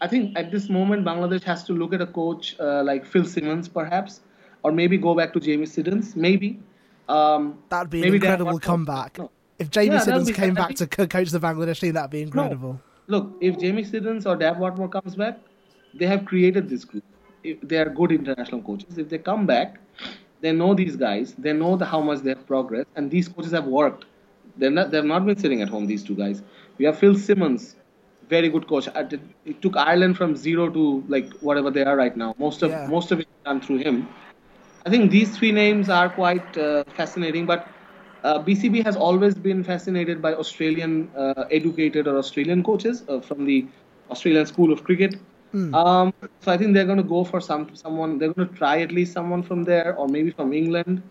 I 0.00 0.08
think 0.08 0.36
at 0.38 0.50
this 0.50 0.70
moment, 0.70 1.04
Bangladesh 1.04 1.42
has 1.42 1.64
to 1.64 1.74
look 1.74 1.92
at 1.92 2.00
a 2.00 2.06
coach 2.06 2.56
uh, 2.58 2.82
like 2.82 3.04
Phil 3.04 3.24
Simmons, 3.24 3.68
perhaps, 3.68 4.20
or 4.62 4.72
maybe 4.72 4.96
go 4.96 5.14
back 5.14 5.34
to 5.34 5.40
Jamie 5.40 5.66
Siddons, 5.66 6.16
maybe. 6.16 6.60
Um, 7.08 7.58
That'd 7.68 7.90
be 7.90 8.02
an 8.02 8.14
incredible 8.14 8.58
comeback. 8.58 9.18
No, 9.18 9.30
if 9.58 9.70
Jamie 9.70 9.94
yeah, 9.94 10.00
Siddons 10.00 10.30
came 10.32 10.54
back 10.54 10.74
to 10.76 10.86
coach 10.86 11.30
the 11.30 11.40
Bangladesh 11.40 11.80
team, 11.80 11.94
that'd 11.94 12.10
be 12.10 12.22
incredible. 12.22 12.80
No. 13.08 13.18
Look, 13.18 13.36
if 13.40 13.58
Jamie 13.58 13.84
Siddons 13.84 14.26
or 14.26 14.36
Dav 14.36 14.56
Watmore 14.56 14.90
comes 14.90 15.14
back, 15.14 15.38
they 15.94 16.06
have 16.06 16.24
created 16.24 16.68
this 16.68 16.84
group. 16.84 17.04
If 17.42 17.60
they 17.60 17.76
are 17.76 17.90
good 17.90 18.10
international 18.10 18.62
coaches. 18.62 18.96
If 18.96 19.10
they 19.10 19.18
come 19.18 19.46
back, 19.46 19.78
they 20.40 20.52
know 20.52 20.74
these 20.74 20.96
guys. 20.96 21.34
They 21.36 21.52
know 21.52 21.76
the, 21.76 21.84
how 21.84 22.00
much 22.00 22.20
they 22.20 22.30
have 22.30 22.46
progressed, 22.46 22.88
and 22.96 23.10
these 23.10 23.28
coaches 23.28 23.52
have 23.52 23.66
worked. 23.66 24.06
They're 24.56 24.70
not. 24.70 24.90
They've 24.90 25.04
not 25.04 25.26
been 25.26 25.36
sitting 25.36 25.60
at 25.62 25.68
home. 25.68 25.86
These 25.86 26.04
two 26.04 26.14
guys. 26.14 26.42
We 26.78 26.86
have 26.86 26.98
Phil 26.98 27.14
Simmons, 27.14 27.76
very 28.28 28.48
good 28.48 28.66
coach. 28.66 28.88
It 29.44 29.62
took 29.62 29.76
Ireland 29.76 30.16
from 30.16 30.36
zero 30.36 30.70
to 30.70 31.04
like 31.08 31.32
whatever 31.40 31.70
they 31.70 31.84
are 31.84 31.96
right 31.96 32.16
now. 32.16 32.34
Most 32.38 32.62
of 32.62 32.70
yeah. 32.70 32.86
most 32.86 33.12
of 33.12 33.20
it 33.20 33.28
done 33.44 33.60
through 33.60 33.78
him. 33.78 34.08
I 34.86 34.90
think 34.90 35.10
these 35.10 35.36
three 35.36 35.52
names 35.52 35.88
are 35.88 36.08
quite 36.08 36.56
uh, 36.56 36.84
fascinating, 36.96 37.46
but 37.46 37.68
uh, 38.24 38.38
BCB 38.38 38.82
has 38.84 38.96
always 38.96 39.34
been 39.34 39.62
fascinated 39.62 40.22
by 40.22 40.34
Australian 40.34 41.10
uh, 41.16 41.44
educated 41.50 42.08
or 42.08 42.16
Australian 42.16 42.62
coaches 42.64 43.04
uh, 43.08 43.20
from 43.20 43.44
the 43.44 43.66
Australian 44.10 44.46
School 44.46 44.72
of 44.72 44.82
Cricket. 44.82 45.16
Mm. 45.52 45.74
Um, 45.74 46.14
so 46.40 46.50
I 46.50 46.56
think 46.56 46.74
they're 46.74 46.86
going 46.86 47.02
to 47.02 47.10
go 47.16 47.22
for 47.22 47.40
some 47.40 47.76
someone. 47.76 48.18
They're 48.18 48.32
going 48.32 48.48
to 48.48 48.54
try 48.54 48.80
at 48.80 48.92
least 48.92 49.12
someone 49.12 49.42
from 49.42 49.62
there, 49.64 49.94
or 49.94 50.08
maybe 50.08 50.30
from 50.30 50.52
England, 50.52 51.02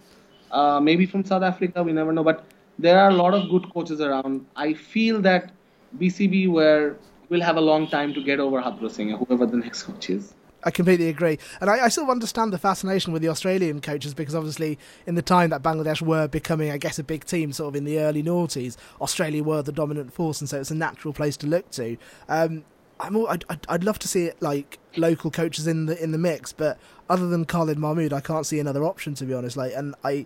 uh, 0.52 0.80
maybe 0.80 1.06
from 1.06 1.23
South 1.23 1.43
Africa. 1.43 1.84
We 1.84 1.93
never 1.93 2.12
know. 2.12 2.23
But 2.23 2.43
there 2.80 2.99
are 2.99 3.10
a 3.10 3.13
lot 3.13 3.34
of 3.34 3.49
good 3.49 3.71
coaches 3.73 4.02
around. 4.02 4.45
I 4.56 4.73
feel 4.73 5.21
that 5.21 5.52
BCB 5.99 6.49
where 6.52 6.95
will 7.30 7.41
have 7.41 7.58
a 7.58 7.62
long 7.62 7.88
time 7.88 8.13
to 8.15 8.23
get 8.23 8.39
over 8.39 8.62
Hathurusingha, 8.62 9.26
whoever 9.26 9.45
the 9.45 9.58
next 9.58 9.84
coach 9.84 10.10
is. 10.10 10.34
I 10.65 10.71
completely 10.71 11.10
agree, 11.10 11.39
and 11.60 11.69
I, 11.69 11.86
I, 11.86 11.88
sort 11.89 12.06
of 12.06 12.12
understand 12.12 12.54
the 12.54 12.58
fascination 12.58 13.13
with 13.13 13.21
the 13.21 13.30
Australian 13.30 13.82
coaches 13.82 14.13
because 14.13 14.36
obviously 14.36 14.80
in 15.06 15.15
the 15.15 15.21
time 15.21 15.49
that 15.49 15.62
Bangladesh 15.62 16.02
were 16.02 16.28
becoming, 16.28 16.71
I 16.71 16.78
guess, 16.78 16.97
a 16.99 17.04
big 17.04 17.26
team, 17.26 17.52
sort 17.52 17.69
of 17.69 17.76
in 17.76 17.84
the 17.84 17.99
early 17.99 18.23
noughties, 18.23 18.78
Australia 19.02 19.43
were 19.43 19.62
the 19.62 19.71
dominant 19.71 20.13
force, 20.13 20.41
and 20.41 20.49
so 20.49 20.60
it's 20.60 20.71
a 20.71 20.76
natural 20.76 21.13
place 21.13 21.38
to 21.38 21.47
look 21.47 21.69
to. 21.71 21.97
Um, 22.30 22.63
I'm 22.99 23.15
all, 23.15 23.28
I'd, 23.28 23.43
I'd 23.67 23.84
love 23.84 23.99
to 23.99 24.08
see 24.08 24.26
it 24.26 24.41
like 24.41 24.80
local 24.95 25.32
coaches 25.32 25.67
in 25.67 25.88
the 25.88 26.02
in 26.02 26.12
the 26.12 26.17
mix, 26.17 26.54
but 26.54 26.78
other 27.10 27.28
than 27.28 27.45
Khalid 27.45 27.78
Mahmood, 27.78 28.13
I 28.13 28.21
can't 28.21 28.45
see 28.45 28.60
another 28.60 28.84
option 28.84 29.13
to 29.15 29.26
be 29.26 29.34
honest. 29.34 29.58
Like, 29.58 29.73
and 29.76 29.95
I 30.04 30.26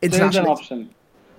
there's 0.00 0.36
an 0.36 0.46
option. 0.46 0.94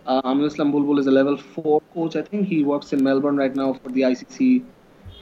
Uh, 0.05 0.21
Aminul 0.23 0.47
Islam 0.47 0.71
Bulbul 0.73 0.99
is 0.99 1.07
a 1.07 1.11
level 1.11 1.37
four 1.37 1.81
coach. 1.93 2.15
I 2.15 2.23
think 2.23 2.47
he 2.47 2.63
works 2.63 2.91
in 2.91 3.03
Melbourne 3.03 3.37
right 3.37 3.55
now 3.55 3.73
for 3.73 3.89
the 3.89 4.01
ICC 4.01 4.63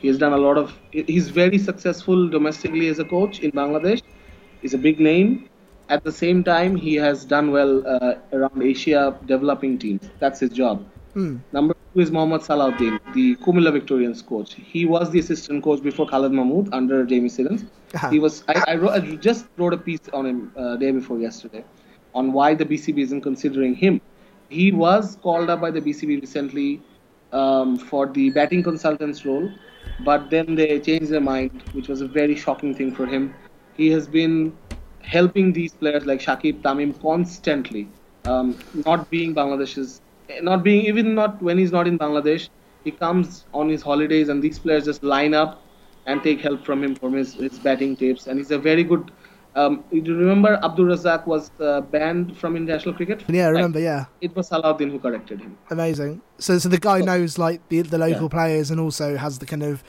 he 0.02 0.08
has 0.08 0.18
done 0.18 0.34
a 0.34 0.38
lot 0.38 0.58
of. 0.58 0.74
He's 0.92 1.30
very 1.30 1.58
successful 1.58 2.28
domestically 2.28 2.88
as 2.88 3.00
a 3.00 3.06
coach 3.06 3.40
in 3.40 3.52
Bangladesh. 3.52 4.02
He's 4.62 4.74
a 4.74 4.78
big 4.78 5.00
name. 5.00 5.48
At 5.90 6.04
the 6.04 6.12
same 6.12 6.44
time, 6.44 6.76
he 6.76 6.96
has 6.96 7.26
done 7.26 7.52
well 7.52 7.86
uh, 7.86 8.16
around 8.34 8.64
Asia 8.64 9.18
developing 9.26 9.78
teams. 9.78 10.10
That's 10.20 10.40
his 10.40 10.50
job. 10.50 10.86
Hmm. 11.14 11.38
Number 11.52 11.76
two 11.94 12.00
is 12.00 12.12
Mohammad 12.12 12.42
Salahuddin, 12.42 13.00
the 13.14 13.36
Kumilla 13.38 13.72
Victorians 13.74 14.22
coach. 14.22 14.54
He 14.54 14.86
was 14.86 15.12
the 15.12 15.20
assistant 15.20 15.64
coach 15.64 15.84
before 15.84 16.08
Khalid 16.08 16.32
Mahmood 16.32 16.70
under 16.74 17.06
Jamie 17.06 17.30
Siddons. 17.30 17.66
Uh-huh. 17.94 18.10
He 18.10 18.20
was. 18.20 18.44
I, 18.48 18.64
I, 18.70 18.76
wrote, 18.76 18.92
I, 18.92 19.00
just 19.16 19.48
wrote 19.58 19.74
a 19.74 19.78
piece 19.78 20.08
on 20.14 20.26
him 20.26 20.52
uh, 20.56 20.78
day 20.78 20.92
before 20.92 21.20
yesterday 21.20 21.64
on 22.16 22.32
why 22.34 22.54
the 22.56 22.66
BCB 22.66 23.00
isn't 23.00 23.22
considering 23.22 23.76
him. 23.76 24.02
He 24.50 24.72
was 24.72 25.18
called 25.22 25.50
up 25.50 25.62
by 25.62 25.72
the 25.72 25.82
BCB 25.82 26.22
recently 26.22 26.82
um, 27.32 27.78
for 27.78 28.08
the 28.08 28.30
batting 28.30 28.63
consultant's 28.63 29.26
role, 29.26 29.50
but 30.06 30.30
then 30.30 30.56
they 30.56 30.80
changed 30.80 31.10
their 31.12 31.22
mind, 31.22 31.63
which 31.74 31.88
was 31.88 32.02
a 32.02 32.08
very 32.08 32.36
shocking 32.36 32.74
thing 32.76 32.94
for 32.94 33.06
him. 33.06 33.34
He 33.74 33.89
has 33.91 34.08
been 34.08 34.58
helping 35.02 35.54
these 35.54 35.74
players 35.74 36.06
like 36.06 36.20
Shakib 36.20 36.62
Tamim 36.62 37.00
constantly, 37.02 37.88
um, 38.26 38.63
not 38.74 39.10
being 39.10 39.34
Bangladesh's, 39.36 40.02
not 40.41 40.63
being 40.63 40.86
even 40.86 41.15
not 41.15 41.41
when 41.41 41.58
he's 41.58 41.72
not 41.72 41.88
in 41.88 41.98
Bangladesh. 41.98 42.50
He 42.84 42.91
comes 42.91 43.46
on 43.54 43.70
his 43.70 43.82
holidays, 43.82 44.30
and 44.30 44.41
these 44.41 44.60
players 44.60 44.86
just 44.86 45.04
line 45.04 45.34
up 45.34 45.63
and 46.06 46.24
take 46.24 46.41
help 46.41 46.65
from 46.65 46.84
him 46.84 46.96
from 46.96 47.13
his, 47.13 47.36
his 47.36 47.60
batting 47.60 47.96
tapes. 47.96 48.28
And 48.28 48.38
he's 48.39 48.52
a 48.52 48.58
very 48.58 48.84
good 48.84 49.12
um, 49.56 49.84
you 49.92 50.02
remember 50.02 50.60
Abdur 50.64 50.84
Razzak 50.84 51.28
was 51.28 51.52
uh, 51.60 51.82
banned 51.82 52.38
from 52.38 52.56
international 52.56 52.96
cricket? 52.96 53.24
Yeah, 53.28 53.48
I 53.48 53.50
remember. 53.50 53.80
Yeah, 53.80 54.06
it 54.22 54.34
was 54.36 54.50
Salahuddin 54.50 54.92
who 54.92 55.00
corrected 55.00 55.42
him. 55.42 55.58
Amazing. 55.70 56.22
So, 56.38 56.58
so 56.58 56.70
the 56.70 56.80
guy 56.80 57.00
so, 57.00 57.06
knows 57.06 57.38
like 57.38 57.68
the 57.68 57.82
the 57.82 57.98
local 57.98 58.24
yeah. 58.24 58.30
players 58.30 58.72
and 58.72 58.80
also 58.80 59.18
has 59.18 59.40
the 59.40 59.46
kind 59.46 59.64
of 59.64 59.84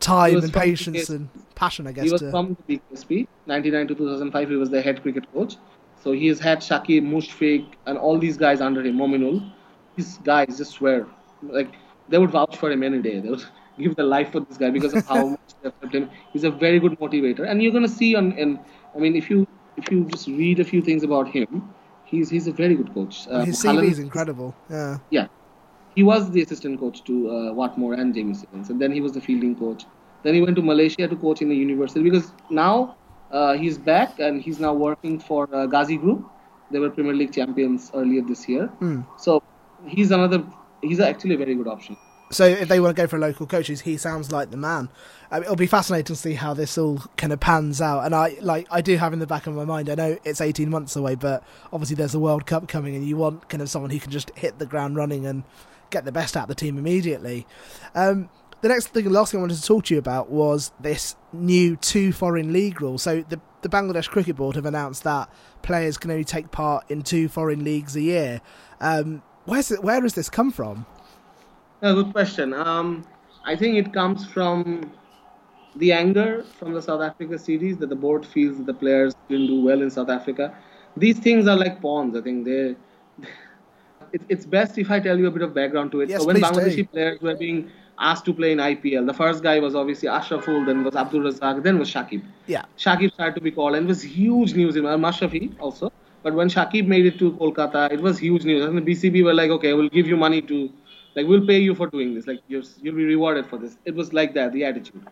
time 0.00 0.36
and 0.36 0.52
patience 0.52 1.08
and 1.08 1.30
passion. 1.54 1.86
I 1.86 1.92
guess 1.92 2.04
he 2.04 2.10
was 2.10 2.20
to... 2.20 2.30
from 2.30 2.56
the 2.66 2.78
BKSP, 2.92 3.26
99 3.46 3.88
to 3.88 3.94
2005. 3.94 4.50
He 4.50 4.56
was 4.56 4.70
the 4.70 4.82
head 4.82 5.00
cricket 5.02 5.32
coach. 5.32 5.56
So 6.02 6.12
he 6.12 6.26
has 6.28 6.38
had 6.38 6.58
Shakib, 6.58 7.02
Mushfiq, 7.02 7.66
and 7.86 7.96
all 7.96 8.18
these 8.18 8.36
guys 8.36 8.60
under 8.60 8.82
him. 8.82 8.98
Mominul, 8.98 9.50
these 9.96 10.18
guys 10.18 10.58
just 10.58 10.72
swear 10.72 11.06
like 11.42 11.72
they 12.08 12.18
would 12.18 12.30
vouch 12.30 12.56
for 12.56 12.70
him 12.70 12.82
any 12.82 13.00
day. 13.00 13.20
They 13.20 13.30
would 13.30 13.44
give 13.78 13.96
their 13.96 14.04
life 14.04 14.32
for 14.32 14.40
this 14.40 14.58
guy 14.58 14.70
because 14.70 14.92
of 14.92 15.06
how 15.06 15.26
much 15.36 15.54
they 15.62 15.72
have 15.80 15.92
him. 15.92 16.10
He's 16.34 16.44
a 16.44 16.50
very 16.50 16.78
good 16.78 16.98
motivator, 17.00 17.48
and 17.48 17.62
you're 17.62 17.72
gonna 17.72 17.88
see 17.88 18.14
on 18.14 18.32
in 18.32 18.58
I 18.96 18.98
mean, 18.98 19.14
if 19.14 19.28
you 19.30 19.46
if 19.76 19.90
you 19.90 20.04
just 20.04 20.26
read 20.26 20.60
a 20.60 20.64
few 20.64 20.80
things 20.82 21.02
about 21.02 21.28
him, 21.28 21.74
he's 22.04 22.30
he's 22.30 22.46
a 22.46 22.52
very 22.52 22.74
good 22.74 22.92
coach. 22.94 23.26
Uh, 23.28 23.44
His 23.44 23.62
CV 23.62 23.90
is 23.90 23.98
incredible. 23.98 24.54
Yeah. 24.70 24.98
Yeah. 25.10 25.26
He 25.94 26.02
was 26.02 26.30
the 26.30 26.42
assistant 26.42 26.78
coach 26.80 27.02
to 27.04 27.28
uh, 27.30 27.32
Watmore 27.58 27.98
and 27.98 28.14
Jamie 28.14 28.34
Simmons, 28.34 28.70
and 28.70 28.80
then 28.80 28.92
he 28.92 29.00
was 29.00 29.12
the 29.12 29.20
fielding 29.20 29.54
coach. 29.56 29.84
Then 30.22 30.34
he 30.34 30.42
went 30.42 30.56
to 30.56 30.62
Malaysia 30.62 31.08
to 31.08 31.16
coach 31.16 31.42
in 31.42 31.48
the 31.48 31.56
university 31.56 32.02
because 32.02 32.32
now 32.50 32.96
uh, 33.30 33.54
he's 33.54 33.78
back 33.78 34.18
and 34.18 34.42
he's 34.42 34.60
now 34.60 34.72
working 34.74 35.18
for 35.18 35.48
uh, 35.54 35.66
Ghazi 35.66 35.96
Group. 35.96 36.26
They 36.70 36.78
were 36.78 36.90
Premier 36.90 37.14
League 37.14 37.32
champions 37.32 37.90
earlier 37.94 38.22
this 38.22 38.48
year. 38.48 38.68
Mm. 38.80 39.06
So 39.18 39.42
he's 39.86 40.10
another. 40.10 40.44
He's 40.82 41.00
actually 41.00 41.34
a 41.34 41.38
very 41.38 41.54
good 41.54 41.68
option. 41.68 41.96
So 42.30 42.44
if 42.44 42.68
they 42.68 42.80
want 42.80 42.96
to 42.96 43.00
go 43.00 43.06
for 43.06 43.18
local 43.18 43.46
coaches, 43.46 43.82
he 43.82 43.96
sounds 43.96 44.32
like 44.32 44.50
the 44.50 44.56
man. 44.56 44.88
Um, 45.30 45.44
it'll 45.44 45.54
be 45.54 45.68
fascinating 45.68 46.06
to 46.06 46.16
see 46.16 46.34
how 46.34 46.54
this 46.54 46.76
all 46.76 46.98
kind 47.16 47.32
of 47.32 47.38
pans 47.38 47.80
out. 47.80 48.04
And 48.04 48.14
I 48.14 48.36
like 48.40 48.66
I 48.70 48.80
do 48.80 48.96
have 48.96 49.12
in 49.12 49.20
the 49.20 49.28
back 49.28 49.46
of 49.46 49.54
my 49.54 49.64
mind. 49.64 49.88
I 49.88 49.94
know 49.94 50.18
it's 50.24 50.40
eighteen 50.40 50.68
months 50.68 50.96
away, 50.96 51.14
but 51.14 51.44
obviously 51.72 51.94
there's 51.94 52.14
a 52.14 52.18
World 52.18 52.44
Cup 52.44 52.66
coming, 52.66 52.96
and 52.96 53.06
you 53.06 53.16
want 53.16 53.48
kind 53.48 53.62
of 53.62 53.70
someone 53.70 53.90
who 53.90 54.00
can 54.00 54.10
just 54.10 54.30
hit 54.36 54.58
the 54.58 54.66
ground 54.66 54.96
running 54.96 55.24
and 55.24 55.44
get 55.90 56.04
the 56.04 56.10
best 56.10 56.36
out 56.36 56.44
of 56.44 56.48
the 56.48 56.54
team 56.56 56.78
immediately. 56.78 57.46
Um, 57.94 58.28
the 58.60 58.68
next 58.68 58.88
thing, 58.88 59.04
the 59.04 59.10
last 59.10 59.30
thing 59.30 59.38
I 59.38 59.42
wanted 59.42 59.58
to 59.58 59.62
talk 59.62 59.84
to 59.84 59.94
you 59.94 60.00
about 60.00 60.28
was 60.28 60.72
this 60.80 61.14
new 61.32 61.76
two 61.76 62.12
foreign 62.12 62.52
league 62.52 62.80
rule. 62.82 62.98
So 62.98 63.22
the 63.28 63.40
the 63.62 63.68
Bangladesh 63.68 64.08
Cricket 64.08 64.34
Board 64.34 64.56
have 64.56 64.66
announced 64.66 65.04
that 65.04 65.28
players 65.62 65.96
can 65.96 66.10
only 66.10 66.24
take 66.24 66.50
part 66.50 66.90
in 66.90 67.02
two 67.02 67.28
foreign 67.28 67.62
leagues 67.62 67.94
a 67.94 68.00
year. 68.00 68.40
Um, 68.80 69.22
where's 69.44 69.70
it, 69.70 69.82
where 69.82 70.00
does 70.00 70.14
this 70.14 70.28
come 70.28 70.50
from? 70.50 70.86
A 71.82 71.92
good 71.92 72.12
question. 72.12 72.54
Um, 72.54 73.04
I 73.44 73.54
think 73.54 73.76
it 73.76 73.92
comes 73.92 74.24
from 74.26 74.90
the 75.76 75.92
anger 75.92 76.44
from 76.58 76.72
the 76.72 76.80
South 76.80 77.02
Africa 77.02 77.38
series 77.38 77.76
that 77.78 77.90
the 77.90 77.96
board 77.96 78.24
feels 78.24 78.56
that 78.56 78.66
the 78.66 78.74
players 78.74 79.14
didn't 79.28 79.48
do 79.48 79.62
well 79.62 79.82
in 79.82 79.90
South 79.90 80.08
Africa. 80.08 80.56
These 80.96 81.18
things 81.18 81.46
are 81.46 81.56
like 81.56 81.80
pawns. 81.82 82.16
I 82.16 82.22
think 82.22 82.44
they. 82.44 82.76
It, 84.12 84.22
it's 84.28 84.46
best 84.46 84.78
if 84.78 84.88
I 84.88 85.00
tell 85.00 85.18
you 85.18 85.26
a 85.26 85.30
bit 85.32 85.42
of 85.42 85.52
background 85.52 85.90
to 85.90 86.00
it. 86.00 86.08
Yes, 86.08 86.20
so 86.20 86.28
when 86.28 86.36
Bangladeshi 86.36 86.76
do. 86.76 86.84
players 86.84 87.20
were 87.20 87.34
being 87.34 87.72
asked 87.98 88.24
to 88.26 88.32
play 88.32 88.52
in 88.52 88.58
IPL, 88.58 89.04
the 89.04 89.12
first 89.12 89.42
guy 89.42 89.58
was 89.58 89.74
obviously 89.74 90.08
Ashraful, 90.08 90.64
then 90.64 90.84
was 90.84 90.94
Abdur 90.94 91.18
Razzak, 91.18 91.64
then 91.64 91.76
was 91.76 91.92
Shakib. 91.92 92.22
Yeah. 92.46 92.62
Shakib 92.78 93.12
started 93.14 93.34
to 93.34 93.40
be 93.40 93.50
called, 93.50 93.74
and 93.74 93.84
it 93.84 93.88
was 93.88 94.02
huge 94.02 94.54
news 94.54 94.76
in 94.76 94.84
Mashrafi 94.84 95.58
also. 95.58 95.92
But 96.22 96.34
when 96.34 96.48
Shakib 96.48 96.86
made 96.86 97.04
it 97.04 97.18
to 97.18 97.32
Kolkata, 97.32 97.90
it 97.90 98.00
was 98.00 98.16
huge 98.16 98.44
news. 98.44 98.64
And 98.64 98.78
the 98.78 98.82
BCB 98.82 99.24
were 99.24 99.34
like, 99.34 99.50
okay, 99.50 99.72
we'll 99.72 99.88
give 99.88 100.06
you 100.06 100.16
money 100.16 100.40
to 100.42 100.72
like 101.16 101.26
we'll 101.26 101.46
pay 101.46 101.58
you 101.58 101.74
for 101.74 101.88
doing 101.88 102.14
this. 102.14 102.26
Like 102.26 102.40
you're, 102.46 102.62
you'll 102.82 102.94
be 102.94 103.04
rewarded 103.04 103.46
for 103.46 103.58
this. 103.58 103.78
It 103.86 103.94
was 103.94 104.12
like 104.12 104.34
that 104.34 104.52
the 104.52 104.64
attitude. 104.64 105.04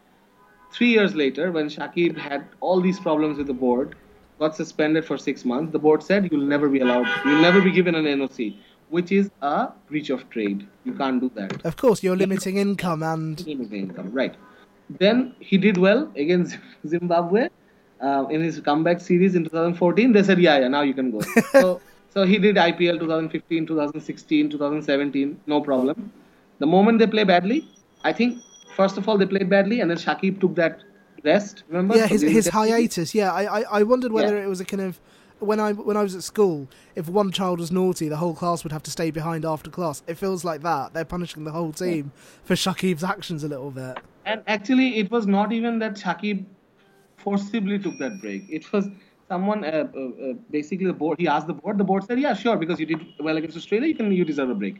Three 0.70 0.90
years 0.90 1.14
later 1.14 1.50
when 1.50 1.68
shakib 1.68 2.16
had 2.16 2.46
all 2.60 2.80
these 2.80 3.00
problems 3.00 3.38
with 3.38 3.46
the 3.46 3.54
board 3.54 3.96
got 4.38 4.54
suspended 4.54 5.04
for 5.04 5.16
six 5.16 5.44
months 5.44 5.72
the 5.72 5.78
board 5.78 6.02
said 6.02 6.28
you'll 6.30 6.44
never 6.44 6.68
be 6.68 6.80
allowed 6.80 7.06
you'll 7.24 7.40
never 7.40 7.60
be 7.60 7.70
given 7.70 7.94
an 7.94 8.04
noc 8.04 8.56
which 8.90 9.12
is 9.12 9.30
a 9.40 9.68
breach 9.88 10.10
of 10.10 10.28
trade. 10.30 10.66
You 10.84 10.92
can't 10.92 11.20
do 11.20 11.30
that. 11.36 11.64
Of 11.64 11.76
course 11.76 12.02
you're 12.02 12.16
limiting 12.16 12.58
income 12.58 13.02
and 13.02 13.44
limiting 13.46 13.88
income 13.88 14.12
right. 14.12 14.34
Then 14.90 15.34
he 15.40 15.56
did 15.56 15.78
well 15.78 16.12
against 16.16 16.58
zimbabwe 16.86 17.48
uh, 18.00 18.26
in 18.30 18.42
his 18.42 18.60
comeback 18.60 19.00
series 19.00 19.34
in 19.34 19.44
2014 19.44 20.12
they 20.12 20.22
said 20.22 20.38
yeah 20.38 20.58
yeah 20.58 20.68
now 20.68 20.82
you 20.82 20.92
can 20.92 21.10
go. 21.10 21.20
So 21.52 21.80
so 22.14 22.24
he 22.24 22.38
did 22.38 22.56
IPL 22.56 23.00
2015, 23.00 23.66
2016, 23.66 24.50
2017, 24.50 25.40
no 25.46 25.60
problem. 25.60 26.12
The 26.60 26.66
moment 26.66 27.00
they 27.00 27.06
play 27.06 27.24
badly, 27.24 27.68
I 28.04 28.12
think 28.12 28.38
first 28.76 28.96
of 28.96 29.08
all 29.08 29.18
they 29.18 29.26
played 29.26 29.50
badly, 29.50 29.80
and 29.80 29.90
then 29.90 29.98
Shakib 29.98 30.40
took 30.40 30.54
that 30.54 30.82
rest. 31.24 31.64
Remember? 31.68 31.96
Yeah, 31.96 32.06
his, 32.06 32.22
his 32.22 32.48
hiatus. 32.48 33.14
Yeah, 33.14 33.32
I, 33.32 33.60
I, 33.60 33.64
I 33.78 33.82
wondered 33.82 34.12
whether 34.12 34.36
yeah. 34.36 34.44
it 34.44 34.48
was 34.48 34.60
a 34.60 34.64
kind 34.64 34.82
of 34.82 35.00
when 35.40 35.60
I 35.60 35.72
when 35.72 35.96
I 35.96 36.02
was 36.02 36.14
at 36.14 36.22
school, 36.22 36.68
if 36.94 37.08
one 37.08 37.32
child 37.32 37.58
was 37.58 37.72
naughty, 37.72 38.08
the 38.08 38.16
whole 38.16 38.34
class 38.34 38.62
would 38.64 38.72
have 38.72 38.82
to 38.84 38.90
stay 38.90 39.10
behind 39.10 39.44
after 39.44 39.70
class. 39.70 40.02
It 40.06 40.14
feels 40.16 40.44
like 40.44 40.62
that. 40.62 40.94
They're 40.94 41.04
punishing 41.04 41.44
the 41.44 41.50
whole 41.50 41.72
team 41.72 42.12
for 42.44 42.54
Shakib's 42.54 43.04
actions 43.04 43.44
a 43.44 43.48
little 43.48 43.70
bit. 43.70 43.98
And 44.24 44.42
actually, 44.46 44.98
it 44.98 45.10
was 45.10 45.26
not 45.26 45.52
even 45.52 45.80
that 45.80 45.94
Shakib 45.94 46.44
forcibly 47.16 47.78
took 47.78 47.98
that 47.98 48.20
break. 48.20 48.44
It 48.48 48.72
was 48.72 48.88
someone 49.28 49.64
uh, 49.64 49.86
uh, 49.94 50.00
uh, 50.00 50.32
basically 50.50 50.86
the 50.86 50.92
board 51.02 51.18
he 51.18 51.28
asked 51.28 51.46
the 51.46 51.54
board 51.54 51.78
the 51.78 51.84
board 51.84 52.04
said 52.04 52.18
yeah 52.20 52.34
sure 52.34 52.56
because 52.56 52.78
you 52.80 52.86
did 52.86 53.04
well 53.20 53.36
against 53.36 53.56
australia 53.56 53.88
you 53.88 53.94
can 53.94 54.12
you 54.12 54.24
deserve 54.24 54.50
a 54.50 54.54
break. 54.54 54.76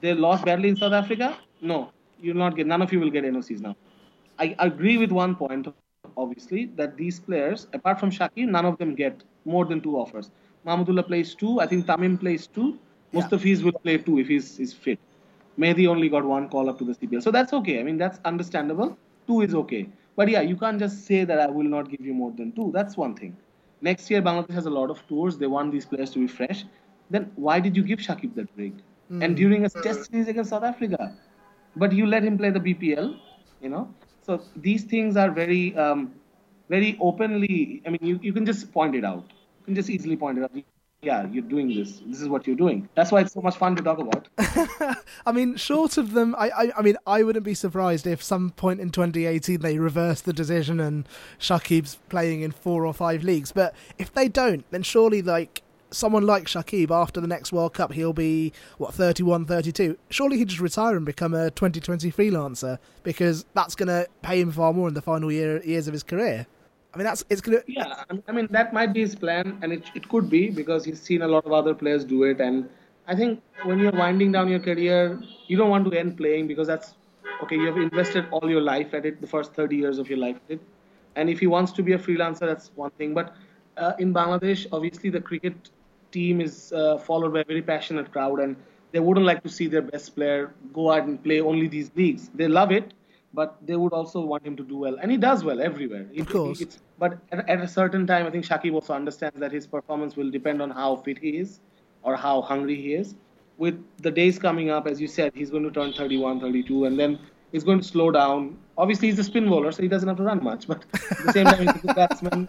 They 0.00 0.12
lost 0.14 0.44
badly 0.44 0.68
in 0.68 0.76
south 0.76 0.92
africa 0.92 1.36
no 1.60 1.78
you'll 2.20 2.42
not 2.44 2.56
get 2.56 2.66
none 2.66 2.82
of 2.82 2.92
you 2.92 3.00
will 3.00 3.10
get 3.18 3.24
nocs 3.24 3.60
now. 3.60 3.76
I 4.38 4.54
agree 4.58 4.96
with 4.98 5.12
one 5.12 5.34
point 5.36 5.66
obviously, 6.16 6.66
that 6.76 6.96
these 6.96 7.20
players, 7.20 7.66
apart 7.72 8.00
from 8.00 8.10
Shakib, 8.10 8.48
none 8.48 8.64
of 8.64 8.78
them 8.78 8.94
get 8.94 9.22
more 9.44 9.64
than 9.64 9.80
two 9.80 9.96
offers. 9.96 10.30
Mahmudullah 10.66 11.06
plays 11.06 11.34
two. 11.34 11.60
I 11.60 11.66
think 11.66 11.86
Tamim 11.86 12.18
plays 12.18 12.46
two. 12.46 12.78
Most 13.12 13.30
Yeah. 13.30 13.38
Mustafiz 13.38 13.62
will 13.62 13.72
play 13.72 13.98
two 13.98 14.18
if 14.18 14.28
he's, 14.28 14.56
he's 14.56 14.72
fit. 14.72 14.98
Mehdi 15.58 15.86
only 15.86 16.08
got 16.08 16.24
one 16.24 16.48
call 16.48 16.68
up 16.68 16.78
to 16.78 16.84
the 16.84 16.94
CPL. 16.94 17.22
So 17.22 17.30
that's 17.30 17.52
okay. 17.52 17.80
I 17.80 17.82
mean, 17.82 17.98
that's 17.98 18.18
understandable. 18.24 18.96
Two 19.26 19.42
is 19.42 19.54
okay. 19.54 19.88
But 20.16 20.28
yeah, 20.28 20.40
you 20.40 20.56
can't 20.56 20.78
just 20.78 21.06
say 21.06 21.24
that 21.24 21.38
I 21.40 21.46
will 21.46 21.68
not 21.68 21.90
give 21.90 22.00
you 22.00 22.14
more 22.14 22.32
than 22.32 22.52
two. 22.52 22.70
That's 22.72 22.96
one 22.96 23.14
thing. 23.14 23.36
Next 23.80 24.10
year, 24.10 24.22
Bangladesh 24.22 24.54
has 24.54 24.66
a 24.66 24.70
lot 24.70 24.90
of 24.90 25.06
tours. 25.08 25.38
They 25.38 25.46
want 25.46 25.72
these 25.72 25.84
players 25.84 26.10
to 26.10 26.20
be 26.20 26.26
fresh. 26.26 26.64
Then 27.10 27.30
why 27.36 27.60
did 27.60 27.76
you 27.76 27.82
give 27.82 27.98
Shakib 27.98 28.34
that 28.36 28.54
break? 28.56 28.74
Mm. 29.10 29.24
And 29.24 29.36
during 29.36 29.64
a 29.64 29.68
test 29.68 30.10
series 30.10 30.28
against 30.28 30.50
South 30.50 30.62
Africa, 30.62 31.14
but 31.76 31.92
you 31.92 32.06
let 32.06 32.22
him 32.22 32.38
play 32.38 32.50
the 32.50 32.60
BPL, 32.60 33.18
you 33.60 33.68
know. 33.68 33.92
So 34.22 34.40
these 34.56 34.84
things 34.84 35.16
are 35.16 35.30
very, 35.30 35.76
um, 35.76 36.14
very 36.68 36.96
openly. 37.00 37.82
I 37.86 37.90
mean, 37.90 38.00
you, 38.02 38.18
you 38.22 38.32
can 38.32 38.46
just 38.46 38.72
point 38.72 38.94
it 38.94 39.04
out. 39.04 39.24
You 39.60 39.64
can 39.66 39.74
just 39.74 39.90
easily 39.90 40.16
point 40.16 40.38
it 40.38 40.44
out. 40.44 40.52
Yeah, 41.02 41.26
you're 41.26 41.42
doing 41.42 41.68
this. 41.68 42.00
This 42.06 42.20
is 42.20 42.28
what 42.28 42.46
you're 42.46 42.54
doing. 42.54 42.88
That's 42.94 43.10
why 43.10 43.22
it's 43.22 43.32
so 43.32 43.40
much 43.40 43.56
fun 43.56 43.74
to 43.74 43.82
talk 43.82 43.98
about. 43.98 44.28
I 45.26 45.32
mean, 45.32 45.56
short 45.56 45.96
of 45.98 46.12
them, 46.12 46.36
I, 46.38 46.50
I, 46.50 46.72
I 46.78 46.82
mean, 46.82 46.96
I 47.08 47.24
wouldn't 47.24 47.44
be 47.44 47.54
surprised 47.54 48.06
if 48.06 48.22
some 48.22 48.50
point 48.50 48.78
in 48.78 48.90
2018 48.90 49.60
they 49.60 49.80
reverse 49.80 50.20
the 50.20 50.32
decision 50.32 50.78
and 50.78 51.08
Shakib's 51.40 51.98
playing 52.08 52.42
in 52.42 52.52
four 52.52 52.86
or 52.86 52.94
five 52.94 53.24
leagues. 53.24 53.50
But 53.50 53.74
if 53.98 54.14
they 54.14 54.28
don't, 54.28 54.64
then 54.70 54.84
surely 54.84 55.22
like 55.22 55.62
someone 55.92 56.26
like 56.26 56.44
Shakib 56.44 56.90
after 56.90 57.20
the 57.20 57.26
next 57.26 57.52
World 57.52 57.74
Cup, 57.74 57.92
he'll 57.92 58.12
be 58.12 58.52
what 58.78 58.94
31, 58.94 59.44
32. 59.46 59.96
Surely 60.10 60.38
he'd 60.38 60.48
just 60.48 60.60
retire 60.60 60.96
and 60.96 61.06
become 61.06 61.34
a 61.34 61.50
2020 61.50 62.10
freelancer 62.10 62.78
because 63.02 63.44
that's 63.54 63.74
going 63.74 63.88
to 63.88 64.06
pay 64.22 64.40
him 64.40 64.50
far 64.50 64.72
more 64.72 64.88
in 64.88 64.94
the 64.94 65.02
final 65.02 65.30
year 65.30 65.62
years 65.62 65.86
of 65.86 65.92
his 65.92 66.02
career. 66.02 66.46
I 66.94 66.98
mean, 66.98 67.04
that's 67.04 67.24
it's 67.30 67.40
going 67.40 67.58
to. 67.58 67.64
Yeah, 67.66 68.04
I 68.28 68.32
mean 68.32 68.48
that 68.50 68.72
might 68.72 68.92
be 68.92 69.00
his 69.00 69.14
plan, 69.14 69.58
and 69.62 69.72
it 69.72 69.84
it 69.94 70.08
could 70.08 70.28
be 70.28 70.50
because 70.50 70.84
he's 70.84 71.00
seen 71.00 71.22
a 71.22 71.28
lot 71.28 71.46
of 71.46 71.52
other 71.52 71.74
players 71.74 72.04
do 72.04 72.24
it, 72.24 72.40
and 72.40 72.68
I 73.06 73.14
think 73.14 73.42
when 73.64 73.78
you're 73.78 73.92
winding 73.92 74.32
down 74.32 74.48
your 74.48 74.60
career, 74.60 75.20
you 75.46 75.56
don't 75.56 75.70
want 75.70 75.90
to 75.90 75.98
end 75.98 76.18
playing 76.18 76.48
because 76.48 76.66
that's 76.66 76.94
okay. 77.42 77.56
You 77.56 77.66
have 77.66 77.78
invested 77.78 78.26
all 78.30 78.48
your 78.48 78.60
life 78.60 78.92
at 78.92 79.06
it, 79.06 79.20
the 79.20 79.26
first 79.26 79.54
30 79.54 79.76
years 79.76 79.98
of 79.98 80.10
your 80.10 80.18
life 80.18 80.36
at 80.44 80.56
it, 80.56 80.60
and 81.16 81.30
if 81.30 81.40
he 81.40 81.46
wants 81.46 81.72
to 81.72 81.82
be 81.82 81.94
a 81.94 81.98
freelancer, 81.98 82.40
that's 82.40 82.70
one 82.74 82.90
thing, 82.92 83.14
but. 83.14 83.34
Uh, 83.78 83.94
in 83.98 84.12
Bangladesh, 84.12 84.66
obviously, 84.70 85.08
the 85.08 85.18
cricket 85.18 85.70
team 86.12 86.40
is 86.40 86.72
uh, 86.72 86.98
followed 86.98 87.32
by 87.32 87.40
a 87.40 87.44
very 87.44 87.62
passionate 87.62 88.12
crowd, 88.12 88.40
and 88.40 88.56
they 88.92 89.00
wouldn't 89.00 89.26
like 89.26 89.42
to 89.42 89.48
see 89.48 89.66
their 89.66 89.82
best 89.82 90.14
player 90.14 90.52
go 90.72 90.90
out 90.92 91.04
and 91.04 91.22
play 91.22 91.40
only 91.40 91.68
these 91.68 91.90
leagues. 91.96 92.30
They 92.34 92.48
love 92.48 92.70
it, 92.70 92.92
but 93.34 93.56
they 93.66 93.76
would 93.76 93.92
also 93.92 94.20
want 94.20 94.46
him 94.46 94.56
to 94.56 94.62
do 94.62 94.76
well, 94.76 94.96
and 95.00 95.10
he 95.10 95.16
does 95.16 95.42
well 95.44 95.60
everywhere. 95.60 96.06
Of 96.16 96.28
course. 96.28 96.62
But 96.98 97.18
at, 97.32 97.48
at 97.48 97.60
a 97.60 97.68
certain 97.68 98.06
time, 98.06 98.26
I 98.26 98.30
think 98.30 98.44
Shakib 98.44 98.74
also 98.74 98.94
understands 98.94 99.40
that 99.40 99.50
his 99.50 99.66
performance 99.66 100.16
will 100.16 100.30
depend 100.30 100.62
on 100.62 100.70
how 100.70 100.96
fit 100.96 101.18
he 101.18 101.38
is 101.38 101.60
or 102.02 102.16
how 102.16 102.42
hungry 102.42 102.80
he 102.80 102.94
is. 102.94 103.14
With 103.58 103.82
the 103.98 104.10
days 104.10 104.38
coming 104.38 104.70
up, 104.70 104.86
as 104.86 105.00
you 105.00 105.08
said, 105.08 105.32
he's 105.34 105.50
going 105.50 105.62
to 105.62 105.70
turn 105.70 105.92
31, 105.92 106.40
32, 106.40 106.84
and 106.84 106.98
then 106.98 107.18
he's 107.52 107.64
going 107.64 107.78
to 107.78 107.84
slow 107.84 108.10
down. 108.10 108.56
Obviously, 108.76 109.08
he's 109.08 109.18
a 109.18 109.24
spin 109.24 109.48
bowler, 109.48 109.72
so 109.72 109.82
he 109.82 109.88
doesn't 109.88 110.08
have 110.08 110.16
to 110.16 110.22
run 110.22 110.42
much. 110.42 110.66
But 110.66 110.84
at 111.10 111.26
the 111.26 111.32
same 111.32 111.46
time, 111.46 111.66
he's 111.66 111.76
a 111.76 111.78
good 111.78 111.96
batsman. 111.96 112.48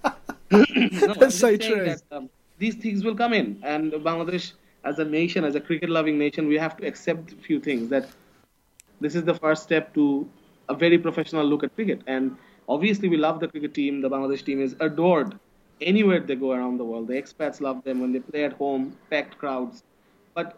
no, 0.51 1.13
That's 1.13 1.37
so 1.37 1.55
true. 1.57 1.85
That, 1.85 2.01
um, 2.11 2.29
these 2.63 2.75
things 2.83 3.03
will 3.03 3.15
come 3.23 3.33
in, 3.33 3.47
and 3.63 3.91
Bangladesh, 4.07 4.53
as 4.91 4.99
a 4.99 5.05
nation, 5.05 5.43
as 5.49 5.55
a 5.55 5.61
cricket-loving 5.69 6.17
nation, 6.17 6.47
we 6.47 6.57
have 6.65 6.75
to 6.77 6.87
accept 6.91 7.33
a 7.33 7.35
few 7.47 7.59
things. 7.59 7.89
That 7.89 8.09
this 8.99 9.15
is 9.15 9.23
the 9.23 9.35
first 9.45 9.63
step 9.63 9.93
to 9.95 10.27
a 10.69 10.75
very 10.83 10.97
professional 10.97 11.45
look 11.45 11.63
at 11.63 11.75
cricket, 11.75 12.01
and 12.07 12.35
obviously, 12.67 13.09
we 13.09 13.17
love 13.17 13.39
the 13.39 13.47
cricket 13.55 13.73
team. 13.73 14.01
The 14.01 14.09
Bangladesh 14.09 14.45
team 14.49 14.61
is 14.61 14.75
adored 14.79 15.37
anywhere 15.81 16.19
they 16.19 16.35
go 16.35 16.51
around 16.51 16.77
the 16.77 16.85
world. 16.91 17.07
The 17.07 17.21
expats 17.21 17.59
love 17.61 17.83
them 17.83 17.99
when 17.99 18.13
they 18.13 18.19
play 18.19 18.43
at 18.45 18.53
home, 18.53 18.97
packed 19.09 19.37
crowds. 19.37 19.83
But 20.33 20.57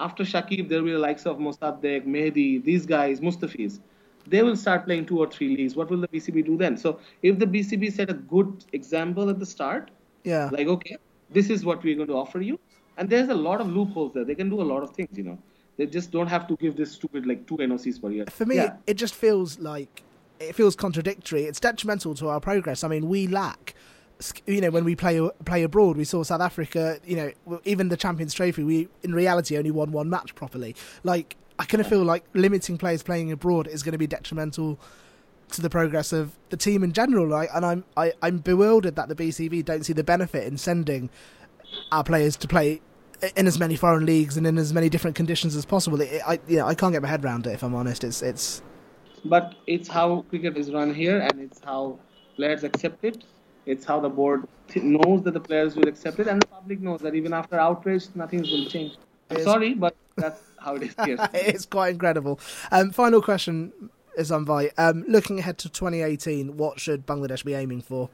after 0.00 0.24
Shakib, 0.24 0.68
there 0.68 0.78
will 0.80 0.86
be 0.86 0.92
the 0.92 0.98
likes 0.98 1.26
of 1.26 1.38
Mosaddek, 1.38 2.06
Mehdi, 2.06 2.62
these 2.64 2.86
guys, 2.86 3.20
Mustafiz. 3.20 3.78
They 4.26 4.42
will 4.42 4.56
start 4.56 4.84
playing 4.86 5.06
two 5.06 5.18
or 5.18 5.28
three 5.36 5.56
leagues. 5.56 5.76
What 5.76 5.90
will 5.90 6.00
the 6.00 6.08
BCB 6.08 6.42
do 6.42 6.56
then? 6.56 6.76
So 6.76 6.98
if 7.22 7.38
the 7.38 7.46
BCB 7.46 7.90
set 7.90 8.10
a 8.10 8.14
good 8.14 8.64
example 8.72 9.30
at 9.34 9.38
the 9.38 9.46
start, 9.46 9.90
Yeah. 10.24 10.48
like 10.52 10.66
okay, 10.68 10.96
this 11.30 11.50
is 11.50 11.64
what 11.64 11.82
we're 11.82 11.96
going 11.96 12.08
to 12.08 12.16
offer 12.16 12.40
you, 12.40 12.58
and 12.96 13.08
there's 13.08 13.28
a 13.28 13.34
lot 13.34 13.60
of 13.60 13.68
loopholes 13.68 14.12
there. 14.14 14.24
They 14.24 14.34
can 14.34 14.50
do 14.50 14.60
a 14.60 14.68
lot 14.72 14.82
of 14.82 14.90
things, 14.90 15.16
you 15.16 15.24
know. 15.24 15.38
They 15.76 15.86
just 15.86 16.10
don't 16.10 16.26
have 16.26 16.48
to 16.48 16.56
give 16.56 16.76
this 16.76 16.92
stupid 16.92 17.26
like 17.26 17.46
two 17.46 17.56
NOCs 17.56 18.00
per 18.00 18.10
year. 18.10 18.26
For 18.26 18.44
me, 18.44 18.56
yeah. 18.56 18.76
it 18.86 18.94
just 18.94 19.14
feels 19.14 19.58
like 19.60 20.02
it 20.40 20.54
feels 20.54 20.74
contradictory. 20.74 21.44
It's 21.44 21.60
detrimental 21.60 22.14
to 22.16 22.28
our 22.28 22.40
progress. 22.40 22.84
I 22.84 22.88
mean, 22.88 23.08
we 23.08 23.26
lack. 23.26 23.74
You 24.46 24.60
know, 24.60 24.70
when 24.70 24.84
we 24.84 24.96
play 24.96 25.20
play 25.44 25.62
abroad, 25.62 25.96
we 25.96 26.04
saw 26.04 26.24
South 26.24 26.40
Africa. 26.40 26.98
You 27.04 27.16
know, 27.46 27.60
even 27.64 27.88
the 27.88 27.96
Champions 27.96 28.34
Trophy, 28.34 28.64
we 28.64 28.88
in 29.02 29.14
reality 29.14 29.56
only 29.56 29.70
won 29.70 29.92
one 29.92 30.10
match 30.10 30.34
properly. 30.34 30.74
Like, 31.04 31.36
I 31.60 31.64
kind 31.64 31.80
of 31.80 31.86
feel 31.86 32.02
like 32.02 32.24
limiting 32.34 32.78
players 32.78 33.04
playing 33.04 33.30
abroad 33.30 33.68
is 33.68 33.84
going 33.84 33.92
to 33.92 33.98
be 33.98 34.08
detrimental 34.08 34.80
to 35.52 35.62
the 35.62 35.70
progress 35.70 36.12
of 36.12 36.32
the 36.50 36.56
team 36.56 36.82
in 36.82 36.92
general. 36.92 37.26
Like, 37.26 37.50
and 37.54 37.64
I'm 37.64 37.84
I, 37.96 38.12
I'm 38.22 38.38
bewildered 38.38 38.96
that 38.96 39.08
the 39.08 39.14
BCB 39.14 39.64
don't 39.64 39.84
see 39.84 39.92
the 39.92 40.04
benefit 40.04 40.46
in 40.46 40.58
sending 40.58 41.10
our 41.92 42.04
players 42.04 42.36
to 42.36 42.48
play 42.48 42.80
in 43.36 43.46
as 43.46 43.58
many 43.58 43.76
foreign 43.76 44.06
leagues 44.06 44.36
and 44.36 44.46
in 44.46 44.58
as 44.58 44.72
many 44.72 44.88
different 44.88 45.16
conditions 45.16 45.56
as 45.56 45.64
possible. 45.64 46.00
It, 46.00 46.22
I 46.26 46.38
you 46.46 46.58
know, 46.58 46.66
I 46.66 46.74
can't 46.74 46.92
get 46.92 47.02
my 47.02 47.08
head 47.08 47.24
around 47.24 47.46
it 47.46 47.52
if 47.52 47.62
I'm 47.62 47.74
honest. 47.74 48.04
It's 48.04 48.22
it's 48.22 48.62
but 49.24 49.54
it's 49.66 49.88
how 49.88 50.24
cricket 50.30 50.56
is 50.56 50.72
run 50.72 50.94
here 50.94 51.20
and 51.20 51.40
it's 51.40 51.60
how 51.64 51.98
players 52.36 52.62
accept 52.62 53.04
it 53.04 53.24
it's 53.66 53.84
how 53.84 53.98
the 54.00 54.08
board 54.08 54.46
knows 54.76 55.22
that 55.24 55.34
the 55.34 55.40
players 55.40 55.74
will 55.74 55.88
accept 55.88 56.20
it 56.20 56.28
and 56.28 56.40
the 56.40 56.46
public 56.46 56.80
knows 56.80 57.00
that 57.00 57.16
even 57.16 57.32
after 57.32 57.58
outrage 57.58 58.06
nothing 58.14 58.42
will 58.42 58.64
change 58.66 58.96
i'm 59.30 59.42
sorry 59.42 59.74
but 59.74 59.96
that's 60.18 60.42
how 60.58 60.74
it 60.74 60.82
is 60.82 60.94
here 61.04 61.16
it's 61.34 61.66
quite 61.66 61.90
incredible. 61.90 62.38
Um, 62.70 62.90
final 62.90 63.22
question 63.22 63.72
is 64.18 64.30
on 64.32 64.44
Vi. 64.44 64.70
Um, 64.76 65.04
looking 65.08 65.38
ahead 65.38 65.58
to 65.58 65.68
2018, 65.68 66.56
what 66.56 66.80
should 66.80 67.06
Bangladesh 67.06 67.44
be 67.44 67.54
aiming 67.54 67.82
for? 67.82 68.10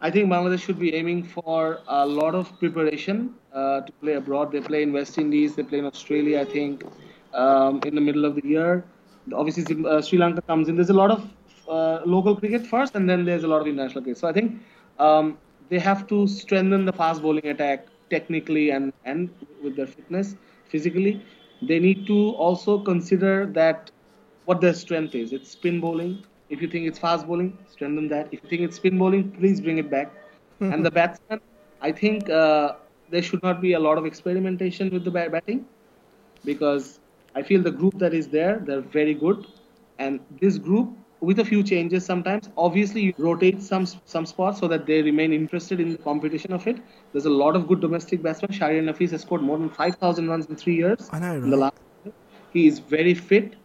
i 0.00 0.10
think 0.10 0.28
bangladesh 0.30 0.60
should 0.60 0.78
be 0.78 0.94
aiming 0.94 1.22
for 1.22 1.80
a 1.88 2.06
lot 2.06 2.34
of 2.34 2.58
preparation 2.58 3.34
uh, 3.52 3.80
to 3.80 3.92
play 3.92 4.12
abroad. 4.14 4.52
They 4.52 4.60
play 4.60 4.82
in 4.82 4.92
west 4.92 5.16
indies 5.18 5.54
they 5.54 5.62
play 5.62 5.78
in 5.78 5.86
australia 5.86 6.40
i 6.40 6.44
think 6.44 6.84
um, 7.32 7.80
in 7.84 7.94
the 7.94 8.00
middle 8.00 8.24
of 8.24 8.34
the 8.34 8.46
year. 8.46 8.84
Obviously 9.32 9.64
uh, 9.84 10.00
sri 10.00 10.18
lanka 10.18 10.42
comes 10.42 10.68
in. 10.68 10.76
There's 10.76 10.90
a 10.90 11.00
lot 11.04 11.10
of 11.10 11.28
uh, 11.68 12.00
local 12.04 12.36
cricket 12.36 12.66
first 12.66 12.94
and 12.94 13.08
then 13.10 13.24
there's 13.24 13.44
a 13.44 13.48
lot 13.48 13.60
of 13.62 13.66
international 13.66 14.02
cricket. 14.04 14.18
So 14.18 14.28
i 14.28 14.32
think 14.32 14.60
um, 14.98 15.38
they 15.70 15.78
have 15.78 16.06
to 16.08 16.26
strengthen 16.26 16.84
the 16.84 16.92
fast 16.92 17.22
bowling 17.22 17.46
attack 17.46 17.86
technically 18.10 18.70
and, 18.70 18.92
and 19.04 19.30
with 19.62 19.76
their 19.76 19.86
fitness 19.86 20.36
physically. 20.68 21.22
They 21.62 21.78
need 21.78 22.06
to 22.06 22.30
also 22.32 22.78
consider 22.78 23.46
that 23.46 23.90
what 24.46 24.60
their 24.60 24.74
strength 24.74 25.14
is 25.14 25.32
it's 25.32 25.52
spin 25.58 25.80
bowling 25.80 26.12
if 26.50 26.62
you 26.62 26.68
think 26.74 26.86
it's 26.88 26.98
fast 26.98 27.26
bowling 27.26 27.50
strengthen 27.74 28.08
that 28.08 28.28
if 28.32 28.42
you 28.42 28.48
think 28.50 28.62
it's 28.62 28.76
spin 28.82 28.98
bowling 28.98 29.30
please 29.38 29.60
bring 29.60 29.78
it 29.78 29.90
back 29.90 30.12
and 30.70 30.84
the 30.86 30.90
batsman 30.98 31.40
i 31.82 31.92
think 32.02 32.30
uh, 32.42 32.74
there 33.10 33.22
should 33.30 33.42
not 33.48 33.60
be 33.66 33.72
a 33.74 33.80
lot 33.88 33.98
of 34.02 34.06
experimentation 34.12 34.90
with 34.96 35.04
the 35.04 35.10
bat- 35.18 35.32
batting 35.36 35.64
because 36.44 37.00
I 37.34 37.42
feel 37.42 37.62
the 37.62 37.70
group 37.70 37.98
that 37.98 38.14
is 38.14 38.28
there, 38.28 38.62
they're 38.64 38.80
very 38.80 39.14
good. 39.14 39.46
And 39.98 40.20
this 40.40 40.58
group, 40.58 40.96
with 41.20 41.38
a 41.40 41.44
few 41.44 41.62
changes 41.62 42.04
sometimes, 42.04 42.48
obviously 42.56 43.02
you 43.02 43.14
rotate 43.18 43.62
some 43.62 43.86
some 43.86 44.26
spots 44.26 44.60
so 44.60 44.68
that 44.68 44.86
they 44.86 45.02
remain 45.02 45.32
interested 45.32 45.80
in 45.80 45.92
the 45.92 45.98
competition 45.98 46.52
of 46.52 46.66
it. 46.66 46.78
There's 47.12 47.26
a 47.26 47.36
lot 47.42 47.56
of 47.56 47.66
good 47.68 47.80
domestic 47.80 48.22
batsmen. 48.22 48.50
Shahriar 48.52 48.84
Nafis 48.90 49.10
has 49.12 49.22
scored 49.22 49.42
more 49.42 49.58
than 49.58 49.70
5,000 49.70 50.28
runs 50.28 50.46
in 50.46 50.56
three 50.56 50.76
years. 50.76 51.08
I 51.12 51.18
know, 51.18 51.34
In 51.34 51.50
the 51.50 51.56
last 51.56 51.76
year. 52.04 52.12
He 52.52 52.66
is 52.66 52.78
very 52.78 53.14
fit. 53.14 53.56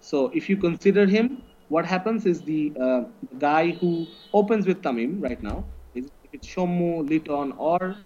So 0.00 0.28
if 0.34 0.48
you 0.48 0.56
consider 0.56 1.06
him, 1.06 1.42
what 1.68 1.84
happens 1.84 2.26
is 2.26 2.42
the, 2.42 2.72
uh, 2.80 3.04
the 3.30 3.38
guy 3.38 3.70
who 3.72 4.06
opens 4.32 4.66
with 4.66 4.82
Tamim 4.82 5.22
right 5.22 5.42
now, 5.42 5.64
is 5.94 6.06
if 6.24 6.34
it's 6.34 6.46
Shomu, 6.46 7.08
Liton, 7.08 7.52
or 7.58 7.96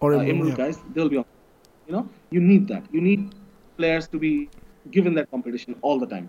Or 0.00 0.14
uh, 0.14 0.20
Imru 0.20 0.48
yeah. 0.50 0.56
guys, 0.56 0.78
they'll 0.94 1.08
be 1.08 1.18
on. 1.18 1.24
You 1.86 1.92
know, 1.92 2.08
you 2.30 2.40
need 2.40 2.68
that. 2.68 2.84
You 2.92 3.00
need 3.00 3.34
players 3.76 4.08
to 4.08 4.18
be 4.18 4.48
given 4.90 5.14
that 5.14 5.30
competition 5.30 5.76
all 5.82 5.98
the 5.98 6.06
time. 6.06 6.28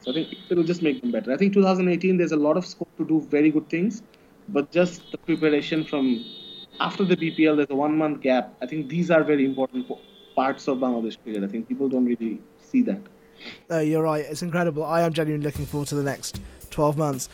So 0.00 0.10
I 0.10 0.14
think 0.14 0.34
it 0.50 0.54
will 0.56 0.64
just 0.64 0.82
make 0.82 1.00
them 1.00 1.10
better. 1.10 1.32
I 1.32 1.36
think 1.36 1.54
2018 1.54 2.16
there's 2.18 2.32
a 2.32 2.36
lot 2.36 2.56
of 2.56 2.66
scope 2.66 2.94
to 2.98 3.06
do 3.06 3.20
very 3.30 3.50
good 3.50 3.68
things, 3.68 4.02
but 4.48 4.70
just 4.70 5.10
the 5.12 5.18
preparation 5.18 5.84
from 5.84 6.24
after 6.80 7.04
the 7.04 7.16
BPL 7.16 7.56
there's 7.56 7.70
a 7.70 7.74
one 7.74 7.96
month 7.96 8.20
gap. 8.20 8.54
I 8.62 8.66
think 8.66 8.88
these 8.88 9.10
are 9.10 9.24
very 9.24 9.44
important 9.44 9.90
parts 10.34 10.68
of 10.68 10.78
Bangladesh 10.78 11.16
cricket. 11.22 11.42
I 11.44 11.48
think 11.48 11.68
people 11.68 11.88
don't 11.88 12.04
really 12.04 12.40
see 12.60 12.82
that. 12.82 13.00
Uh, 13.70 13.78
you're 13.78 14.02
right. 14.02 14.24
It's 14.24 14.42
incredible. 14.42 14.84
I 14.84 15.02
am 15.02 15.12
genuinely 15.12 15.44
looking 15.46 15.66
forward 15.66 15.88
to 15.88 15.94
the 15.94 16.02
next 16.02 16.40
12 16.70 16.96
months. 16.96 17.28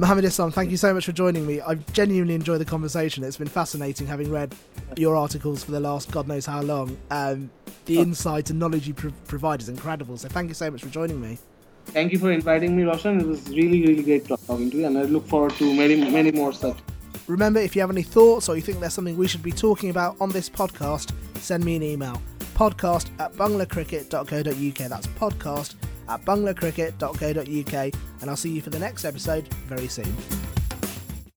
Mohammad 0.00 0.24
Isam, 0.24 0.52
thank 0.52 0.70
you 0.70 0.76
so 0.76 0.94
much 0.94 1.04
for 1.06 1.12
joining 1.12 1.44
me. 1.44 1.60
I've 1.60 1.92
genuinely 1.92 2.34
enjoyed 2.34 2.60
the 2.60 2.64
conversation. 2.64 3.24
It's 3.24 3.36
been 3.36 3.48
fascinating 3.48 4.06
having 4.06 4.30
read 4.30 4.54
your 4.96 5.16
articles 5.16 5.64
for 5.64 5.72
the 5.72 5.80
last 5.80 6.10
God 6.12 6.28
knows 6.28 6.46
how 6.46 6.62
long. 6.62 6.96
Um, 7.10 7.50
the 7.86 7.98
insight 7.98 8.50
and 8.50 8.60
knowledge 8.60 8.86
you 8.86 8.94
pro- 8.94 9.12
provide 9.26 9.60
is 9.60 9.68
incredible. 9.68 10.16
So 10.16 10.28
thank 10.28 10.48
you 10.48 10.54
so 10.54 10.70
much 10.70 10.82
for 10.82 10.88
joining 10.88 11.20
me. 11.20 11.38
Thank 11.86 12.12
you 12.12 12.18
for 12.18 12.30
inviting 12.30 12.76
me, 12.76 12.84
Roushan. 12.84 13.20
It 13.20 13.26
was 13.26 13.48
really, 13.48 13.80
really 13.86 14.02
great 14.02 14.28
talking 14.28 14.70
to 14.70 14.76
you, 14.76 14.86
and 14.86 14.96
I 14.96 15.02
look 15.02 15.26
forward 15.26 15.52
to 15.54 15.74
many, 15.74 15.96
many 15.96 16.30
more 16.30 16.52
such. 16.52 16.76
Remember, 17.26 17.60
if 17.60 17.74
you 17.74 17.80
have 17.80 17.90
any 17.90 18.02
thoughts 18.02 18.48
or 18.48 18.56
you 18.56 18.62
think 18.62 18.78
there's 18.80 18.94
something 18.94 19.16
we 19.16 19.26
should 19.26 19.42
be 19.42 19.52
talking 19.52 19.90
about 19.90 20.16
on 20.20 20.30
this 20.30 20.48
podcast, 20.48 21.12
send 21.38 21.64
me 21.64 21.76
an 21.76 21.82
email. 21.82 22.22
Podcast 22.58 23.08
at 23.20 23.32
banglacricket.co.uk. 23.34 24.88
That's 24.88 25.06
podcast 25.06 25.76
at 26.08 26.24
banglacricket.co.uk. 26.24 27.94
And 28.20 28.30
I'll 28.30 28.36
see 28.36 28.50
you 28.50 28.60
for 28.60 28.70
the 28.70 28.80
next 28.80 29.04
episode 29.04 29.46
very 29.68 29.86
soon. 29.86 30.12